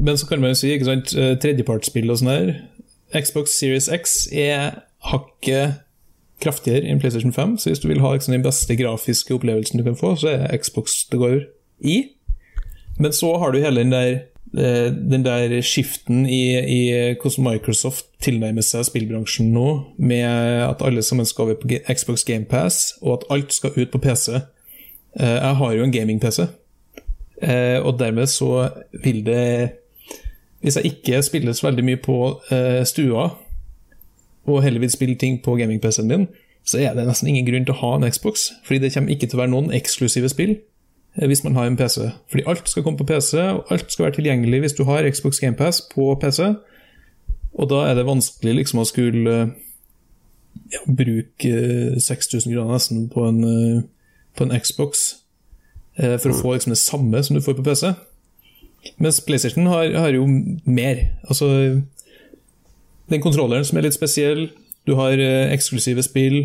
Men 0.00 0.18
så 0.18 0.26
kan 0.28 0.40
man 0.40 0.52
jo 0.52 0.60
si, 0.60 0.72
ikke 0.74 0.84
sant, 0.90 1.14
eh, 1.16 1.36
tredjepartsspill 1.40 2.10
og 2.10 2.20
sånn 2.20 2.32
her 2.32 2.50
Xbox 3.16 3.54
Series 3.56 3.88
X 3.92 4.26
er 4.32 4.82
hakket 5.08 5.82
kraftigere 6.42 6.84
enn 6.90 7.00
PlayStation 7.00 7.32
5, 7.32 7.56
så 7.58 7.70
hvis 7.70 7.80
du 7.80 7.88
vil 7.88 8.02
ha 8.04 8.12
liksom, 8.12 8.34
den 8.34 8.44
beste 8.44 8.76
grafiske 8.76 9.34
opplevelsen 9.34 9.80
du 9.80 9.84
kan 9.86 9.96
få, 9.96 10.14
så 10.20 10.34
er 10.34 10.56
Xbox 10.60 11.06
det 11.12 11.20
går 11.20 11.38
i. 11.80 11.96
Men 12.98 13.14
så 13.16 13.36
har 13.40 13.52
du 13.52 13.60
hele 13.62 13.80
den 13.80 13.94
der 13.94 14.10
eh, 14.56 14.90
den 14.92 15.24
der 15.24 15.54
skiften 15.64 16.26
i, 16.26 16.42
i 16.60 16.80
hvordan 17.22 17.46
Microsoft 17.46 18.10
tilnærmer 18.24 18.64
seg 18.64 18.84
spillbransjen 18.88 19.48
nå, 19.54 19.70
med 19.96 20.26
at 20.66 20.84
alle 20.84 21.02
sammen 21.02 21.26
skal 21.28 21.48
over 21.48 21.58
på 21.62 21.80
Xbox 21.88 22.24
GamePass, 22.24 22.98
og 23.02 23.18
at 23.18 23.26
alt 23.30 23.56
skal 23.56 23.76
ut 23.76 23.90
på 23.94 24.02
PC. 24.04 24.36
Eh, 24.36 25.36
Jeg 25.40 25.56
har 25.62 25.72
jo 25.72 25.84
en 25.84 25.92
gaming-PC, 25.92 26.46
og 27.84 27.98
dermed 28.00 28.26
så 28.32 28.68
vil 29.04 29.24
det 29.26 29.70
Hvis 30.60 30.76
jeg 30.76 30.84
ikke 30.84 31.22
spiller 31.22 31.52
så 31.52 31.66
veldig 31.66 31.84
mye 31.84 32.00
på 32.02 32.16
eh, 32.50 32.84
stua, 32.84 33.30
og 34.46 34.62
heller 34.62 34.80
vil 34.80 34.90
spille 34.90 35.14
ting 35.14 35.42
på 35.42 35.56
gaming-PC-en 35.56 36.08
min, 36.08 36.28
så 36.64 36.78
er 36.78 36.94
det 36.94 37.06
nesten 37.06 37.28
ingen 37.28 37.46
grunn 37.46 37.66
til 37.66 37.74
å 37.74 37.80
ha 37.82 37.92
en 37.96 38.06
Xbox, 38.10 38.48
fordi 38.64 38.78
det 38.82 38.92
kommer 38.94 39.14
ikke 39.14 39.26
til 39.26 39.38
å 39.38 39.42
være 39.44 39.52
noen 39.52 39.74
eksklusive 39.74 40.30
spill 40.32 40.56
eh, 40.56 41.26
hvis 41.26 41.44
man 41.44 41.54
har 41.54 41.68
en 41.70 41.76
PC. 41.78 42.08
Fordi 42.30 42.46
alt 42.46 42.68
skal 42.68 42.82
komme 42.82 42.98
på 42.98 43.06
PC, 43.06 43.36
og 43.38 43.70
alt 43.70 43.92
skal 43.92 44.08
være 44.08 44.18
tilgjengelig 44.18 44.64
hvis 44.64 44.78
du 44.78 44.84
har 44.88 45.06
Xbox 45.10 45.40
GamePass 45.42 45.84
på 45.94 46.14
PC. 46.22 46.42
Og 47.56 47.70
da 47.70 47.86
er 47.86 47.94
det 47.96 48.08
vanskelig 48.08 48.58
liksom 48.60 48.82
å 48.82 48.88
skulle 48.88 49.36
eh, 49.44 49.54
ja, 50.72 50.82
bruke 50.86 51.52
eh, 51.52 52.00
6000 52.00 52.52
kroner 52.52 52.72
nesten 52.72 53.08
på 53.12 53.28
en, 53.28 53.44
eh, 53.44 53.82
på 54.36 54.44
en 54.44 54.60
Xbox 54.60 55.06
eh, 55.98 56.16
for 56.18 56.32
å 56.32 56.38
få 56.40 56.56
liksom 56.56 56.74
det 56.74 56.82
samme 56.82 57.22
som 57.22 57.36
du 57.36 57.44
får 57.44 57.58
på 57.60 57.66
PC. 57.66 57.92
Mens 59.02 59.20
PlayStation 59.24 59.66
har, 59.70 59.90
har 59.94 60.14
jo 60.16 60.26
mer. 60.64 61.02
Altså 61.28 61.48
den 63.10 63.22
kontrolleren 63.22 63.66
som 63.66 63.78
er 63.78 63.86
litt 63.86 63.96
spesiell. 63.96 64.48
Du 64.86 64.96
har 64.98 65.18
eh, 65.18 65.52
eksklusive 65.54 66.04
spill. 66.06 66.40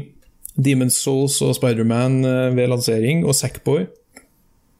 Demon's 0.57 0.99
Souls 0.99 1.39
og 1.45 1.55
Spiderman 1.57 2.21
eh, 2.27 2.49
ved 2.57 2.69
lansering, 2.71 3.25
og 3.25 3.35
Sackboy. 3.37 3.85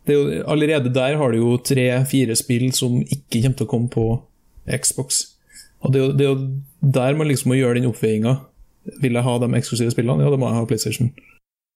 Det 0.07 0.15
er 0.15 0.17
jo, 0.17 0.43
allerede 0.49 0.93
der 0.93 1.17
har 1.17 1.31
du 1.31 1.37
jo 1.37 1.57
tre-fire 1.61 2.35
spill 2.35 2.71
som 2.73 2.99
ikke 3.01 3.43
kommer 3.43 3.57
til 3.57 3.67
å 3.67 3.71
komme 3.71 3.91
på 3.93 4.05
Xbox. 4.81 5.23
Og 5.81 5.93
det 5.93 6.01
er, 6.01 6.05
jo, 6.05 6.13
det 6.17 6.25
er 6.25 6.31
jo 6.31 6.91
der 6.97 7.17
man 7.17 7.29
liksom 7.29 7.53
må 7.53 7.59
gjøre 7.59 7.79
den 7.79 7.89
oppveiinga. 7.89 8.35
Vil 9.01 9.17
jeg 9.17 9.25
ha 9.25 9.35
de 9.41 9.49
eksklusive 9.57 9.93
spillene? 9.93 10.25
Ja, 10.25 10.33
da 10.33 10.39
må 10.41 10.49
jeg 10.49 10.57
ha 10.57 10.67
PlayStation. 10.69 11.11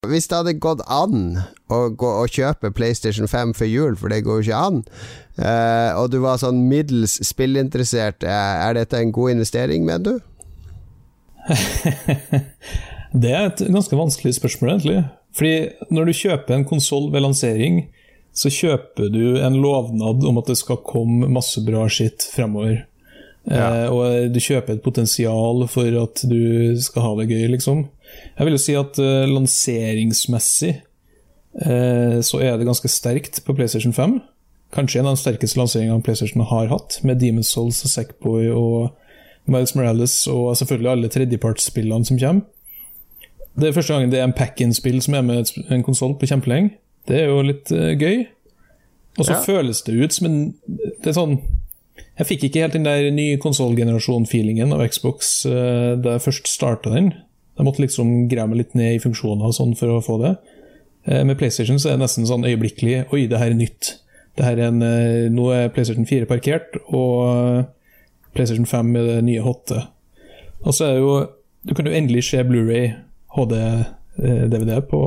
Hvis 0.09 0.29
det 0.31 0.37
hadde 0.39 0.55
gått 0.61 0.83
an 0.91 1.41
å, 1.71 1.89
gå 1.89 2.09
og 2.21 2.31
kjøpe 2.31 2.73
PlayStation 2.75 3.29
5 3.29 3.55
for 3.57 3.69
jul, 3.69 3.97
for 3.99 4.13
det 4.13 4.23
går 4.25 4.39
jo 4.39 4.45
ikke 4.47 4.63
an, 4.69 4.81
eh, 5.39 5.91
og 5.97 6.11
du 6.13 6.19
var 6.23 6.41
sånn 6.41 6.65
middels 6.69 7.17
spillinteressert, 7.25 8.23
eh, 8.23 8.55
er 8.67 8.77
dette 8.77 8.99
en 8.99 9.13
god 9.15 9.37
investering, 9.37 9.85
mener 9.87 10.05
du? 10.05 10.15
Det 13.15 13.31
er 13.31 13.45
et 13.47 13.61
ganske 13.71 13.95
vanskelig 13.95 14.33
spørsmål, 14.35 14.73
egentlig. 14.73 15.05
Fordi 15.35 15.53
når 15.95 16.09
du 16.09 16.17
kjøper 16.19 16.55
en 16.55 16.65
konsoll 16.67 17.05
ved 17.13 17.23
lansering, 17.23 17.85
så 18.35 18.51
kjøper 18.51 19.07
du 19.13 19.37
en 19.39 19.55
lovnad 19.63 20.25
om 20.27 20.41
at 20.41 20.49
det 20.51 20.57
skal 20.59 20.81
komme 20.83 21.29
masse 21.31 21.61
bra 21.63 21.85
skitt 21.91 22.25
fremover. 22.33 22.81
Eh, 23.45 23.85
og 23.93 24.33
du 24.33 24.39
kjøper 24.41 24.75
et 24.75 24.83
potensial 24.83 25.63
for 25.71 25.99
at 26.01 26.23
du 26.27 26.75
skal 26.81 27.05
ha 27.05 27.13
det 27.21 27.29
gøy, 27.31 27.45
liksom. 27.53 27.85
Jeg 28.35 28.47
vil 28.47 28.55
jo 28.57 28.61
si 28.61 28.75
at 28.77 28.99
uh, 28.99 29.25
lanseringsmessig 29.31 30.73
uh, 31.65 32.21
så 32.25 32.41
er 32.43 32.57
det 32.57 32.67
ganske 32.67 32.91
sterkt 32.91 33.41
på 33.45 33.55
PlayStation 33.55 33.93
5. 33.95 34.19
Kanskje 34.75 34.99
en 34.99 35.07
av 35.07 35.15
de 35.15 35.21
sterkeste 35.21 35.59
lanseringene 35.59 36.03
PlayStation 36.03 36.43
har 36.49 36.67
hatt, 36.67 36.99
med 37.03 37.21
Demon's 37.21 37.53
Souls 37.53 37.83
og 37.85 37.93
Sackboy 37.93 38.49
og 38.51 38.95
Miles 39.47 39.75
Morales 39.77 40.15
og 40.27 40.55
selvfølgelig 40.57 40.91
alle 40.91 41.11
tredjepartsspillene 41.13 42.05
som 42.07 42.19
kommer. 42.19 42.47
Det 43.55 43.69
er 43.69 43.75
første 43.77 43.93
gangen 43.93 44.11
det 44.11 44.19
er 44.19 44.27
en 44.27 44.35
pack-in-spill 44.35 44.97
som 45.05 45.15
er 45.15 45.21
med 45.23 45.51
en 45.71 45.83
konsoll 45.85 46.17
på 46.19 46.27
kjempelenge. 46.27 46.73
Det 47.07 47.21
er 47.21 47.29
jo 47.29 47.43
litt 47.45 47.71
uh, 47.71 47.93
gøy. 47.95 48.25
Og 49.15 49.27
så 49.29 49.37
Ja. 49.37 49.43
føles 49.45 49.81
det 49.85 49.93
ut 49.95 50.11
som 50.11 50.25
en 50.27 50.55
Det 50.75 51.07
er 51.07 51.13
sånn 51.15 51.37
Jeg 52.17 52.27
fikk 52.27 52.43
ikke 52.43 52.61
helt 52.65 52.73
den 52.73 52.83
der 52.83 53.11
nye 53.11 53.37
konsollgenerasjon-feelingen 53.37 54.73
av 54.73 54.83
Xbox 54.89 55.45
uh, 55.45 55.95
da 55.95 56.17
jeg 56.17 56.25
først 56.25 56.47
starta 56.51 56.91
den. 56.91 57.13
Jeg 57.55 57.67
måtte 57.67 57.83
liksom 57.83 58.27
grave 58.31 58.51
meg 58.51 58.63
litt 58.63 58.75
ned 58.75 58.97
i 58.97 59.01
funksjoner 59.03 59.47
og 59.47 59.55
sånn 59.55 59.75
for 59.79 59.93
å 59.95 60.01
få 60.03 60.17
det. 60.21 60.33
Eh, 61.05 61.23
Med 61.23 61.37
PlayStation 61.39 61.79
så 61.79 61.91
er 61.91 61.97
det 61.97 62.03
nesten 62.05 62.27
sånn 62.27 62.45
øyeblikkelig 62.47 63.05
Oi, 63.13 63.27
det 63.31 63.39
her 63.39 63.53
er 63.53 63.59
nytt. 63.59 63.95
Det 64.35 64.43
her 64.43 64.59
er 64.59 64.67
en, 64.67 64.81
eh, 64.83 65.29
nå 65.31 65.47
er 65.55 65.71
PlayStation 65.71 66.05
4 66.05 66.27
parkert, 66.27 66.75
og 66.91 67.21
eh, 67.29 67.65
PlayStation 68.35 68.65
5 68.67 68.95
er 68.99 69.07
det 69.07 69.23
nye 69.29 69.43
hotte. 69.45 69.85
Og 70.65 70.73
så 70.75 70.89
er 70.89 70.93
det 70.95 71.03
jo 71.05 71.15
Du 71.65 71.73
kan 71.73 71.87
jo 71.87 71.91
endelig 71.97 72.23
se 72.27 72.43
Blu-ray 72.45 72.91
HD-DVD 73.33 74.83
på 74.85 74.99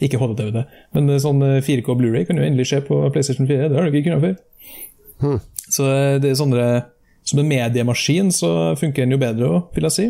Ikke 0.00 0.16
HD-DVD, 0.16 0.62
men 0.94 1.20
sånn 1.20 1.42
eh, 1.42 1.60
4K 1.60 1.96
Blu-ray 1.98 2.24
kan 2.24 2.36
du 2.36 2.44
endelig 2.44 2.70
se 2.70 2.80
på 2.80 3.02
PlayStation 3.12 3.46
4. 3.46 3.68
Det 3.68 3.76
har 3.76 3.84
du 3.84 3.92
ikke 3.92 4.10
kunnet 4.10 4.24
før. 4.24 4.36
Hmm. 5.20 5.40
Så 5.68 5.84
det 6.20 6.30
er 6.30 6.36
sånne 6.36 6.84
Som 7.26 7.40
en 7.40 7.48
mediemaskin 7.48 8.28
så 8.30 8.76
funker 8.78 9.02
den 9.02 9.16
jo 9.16 9.18
bedre 9.18 9.46
òg, 9.50 9.62
vil 9.74 9.88
jeg 9.88 9.92
si. 9.92 10.04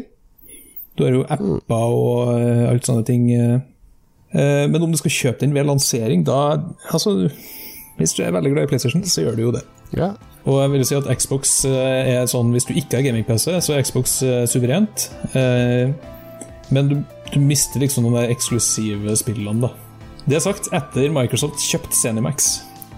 Du 0.97 1.05
har 1.05 1.13
jo 1.13 1.25
apper 1.29 1.97
og 1.97 2.31
eh, 2.41 2.65
alt 2.71 2.87
sånne 2.89 3.05
ting. 3.09 3.27
eh. 3.33 3.59
Eh, 4.33 4.67
Men 4.69 4.83
om 4.83 4.91
du 4.93 4.99
skal 4.99 5.11
kjøpe 5.15 5.41
den 5.45 5.55
ved 5.55 5.65
lansering, 5.69 6.25
da 6.27 6.57
Altså, 6.93 7.31
hvis 7.99 8.13
du 8.17 8.23
er 8.25 8.33
veldig 8.33 8.53
glad 8.53 8.65
i 8.65 8.71
PlayStation, 8.73 9.05
så 9.05 9.23
gjør 9.25 9.37
du 9.37 9.43
jo 9.47 9.53
det. 9.53 9.63
Ja. 9.97 10.11
Og 10.47 10.61
jeg 10.63 10.71
vil 10.73 10.85
si 10.87 10.95
at 10.99 11.07
Xbox 11.19 11.65
er 11.69 12.27
sånn 12.31 12.51
Hvis 12.55 12.67
du 12.69 12.75
ikke 12.75 12.99
har 12.99 13.07
gaming-PC, 13.07 13.61
så 13.65 13.73
er 13.75 13.83
Xbox 13.87 14.19
suverent. 14.51 15.09
Men 16.71 16.89
du, 16.91 16.97
du 17.33 17.39
mister 17.41 17.81
liksom 17.83 18.05
de 18.07 18.13
der 18.17 18.33
eksklusive 18.35 19.17
spillene, 19.19 19.61
da. 19.69 19.73
Det 20.27 20.41
sagt, 20.43 20.69
etter 20.75 21.13
Microsoft 21.15 21.63
kjøpte 21.63 21.95
Zenimax, 21.95 22.49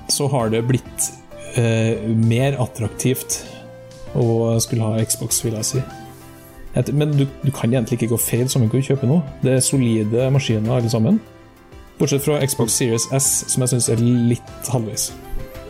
så 0.08 0.28
har 0.32 0.48
det 0.52 0.62
blitt 0.68 1.08
eh, 1.61 2.00
mer 2.16 2.56
attraktivt 2.61 3.42
å 4.16 4.56
skulle 4.64 4.87
ha 4.88 5.04
Xbox, 5.04 5.42
vil 5.44 5.58
jeg 5.61 5.68
si. 5.68 5.82
Et, 6.79 6.93
men 6.95 7.11
du, 7.17 7.25
du 7.43 7.51
kan 7.55 7.73
egentlig 7.73 7.99
ikke 7.99 8.12
gå 8.14 8.21
feil 8.23 8.49
som 8.51 8.62
du 8.62 8.79
kjøpe 8.79 9.09
noe. 9.11 9.25
Det 9.43 9.57
er 9.57 9.64
solide 9.64 10.29
maskiner 10.35 10.79
alle 10.79 10.93
sammen. 10.93 11.19
Bortsett 11.99 12.23
fra 12.23 12.38
Xbox 12.47 12.77
Series 12.79 13.09
S, 13.14 13.29
som 13.51 13.64
jeg 13.64 13.75
syns 13.75 13.88
er 13.91 14.03
litt 14.03 14.71
halvveis. 14.71 15.11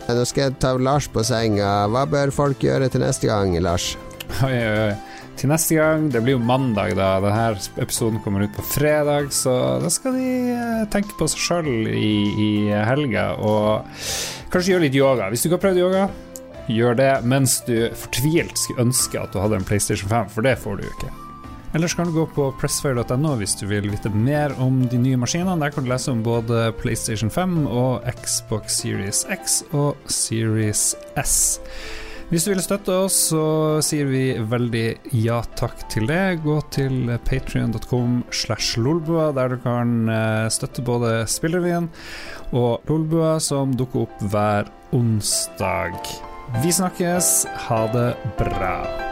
Nå 0.09 0.25
skal 0.25 0.47
jeg 0.47 0.57
ta 0.61 0.75
Lars 0.77 1.07
på 1.09 1.23
senga. 1.25 1.87
Hva 1.89 2.05
bør 2.09 2.33
folk 2.33 2.61
gjøre 2.65 2.89
til 2.93 3.01
neste 3.01 3.29
gang, 3.29 3.55
Lars? 3.61 3.95
Oi, 4.45 4.53
oi, 4.53 4.89
oi. 4.89 5.25
til 5.37 5.49
neste 5.49 5.77
gang. 5.77 6.07
Det 6.13 6.21
blir 6.25 6.37
jo 6.37 6.43
mandag, 6.45 6.93
da. 6.97 7.11
Denne 7.23 7.49
episoden 7.81 8.21
kommer 8.21 8.45
ut 8.45 8.53
på 8.53 8.65
fredag, 8.75 9.29
så 9.33 9.53
da 9.81 9.89
skal 9.93 10.17
de 10.17 10.31
eh, 10.53 10.87
tenke 10.93 11.17
på 11.17 11.29
seg 11.31 11.45
sjøl 11.45 11.69
i, 11.89 12.13
i 12.29 12.49
helga 12.89 13.31
og 13.37 13.89
kanskje 14.53 14.75
gjøre 14.75 14.85
litt 14.85 14.97
yoga. 14.97 15.29
Hvis 15.29 15.45
du 15.45 15.49
ikke 15.49 15.57
har 15.57 15.65
prøvd 15.67 15.81
yoga, 15.85 16.09
gjør 16.69 16.99
det 16.99 17.13
mens 17.27 17.59
du 17.67 17.89
fortvilt 17.97 18.57
skulle 18.57 18.87
ønske 18.89 19.19
at 19.21 19.33
du 19.33 19.41
hadde 19.41 19.59
en 19.59 19.67
PlayStation 19.67 20.09
5, 20.11 20.29
for 20.35 20.45
det 20.45 20.57
får 20.61 20.79
du 20.79 20.87
jo 20.87 20.93
ikke. 20.97 21.15
Ellers 21.77 21.93
kan 21.93 22.09
du 22.09 22.15
gå 22.15 22.23
på 22.33 22.47
pressfire.no 22.57 23.35
hvis 23.37 23.53
du 23.59 23.67
vil 23.69 23.91
vite 23.91 24.09
mer 24.09 24.55
om 24.61 24.81
de 24.89 24.97
nye 24.97 25.19
maskinene. 25.21 25.59
Der 25.61 25.73
kan 25.73 25.85
du 25.85 25.91
lese 25.91 26.09
om 26.09 26.23
både 26.25 26.71
PlayStation 26.81 27.29
5 27.29 27.67
og 27.67 28.07
Xbox 28.09 28.79
Series 28.81 29.21
X 29.29 29.61
og 29.69 29.97
Series 30.09 30.95
S. 31.13 31.35
Hvis 32.29 32.45
du 32.45 32.51
vil 32.51 32.61
støtte 32.61 32.93
oss, 33.05 33.15
så 33.31 33.43
sier 33.85 34.09
vi 34.09 34.23
veldig 34.37 34.85
ja 35.17 35.39
takk 35.57 35.81
til 35.89 36.05
det. 36.09 36.41
Gå 36.43 36.59
til 36.73 37.09
patrion.com 37.25 38.23
slash 38.29 38.77
lolbua, 38.77 39.31
der 39.33 39.53
du 39.53 39.57
kan 39.63 40.09
eh, 40.13 40.45
støtte 40.53 40.85
både 40.85 41.23
Spillrevyen 41.29 41.89
og 42.53 42.85
Lolbua, 42.89 43.37
som 43.41 43.73
dukker 43.77 44.05
opp 44.05 44.25
hver 44.29 44.69
onsdag. 44.93 46.28
Vi 46.63 46.73
snakkes. 46.73 47.47
Ha 47.67 47.87
det 47.87 48.15
bra. 48.37 49.08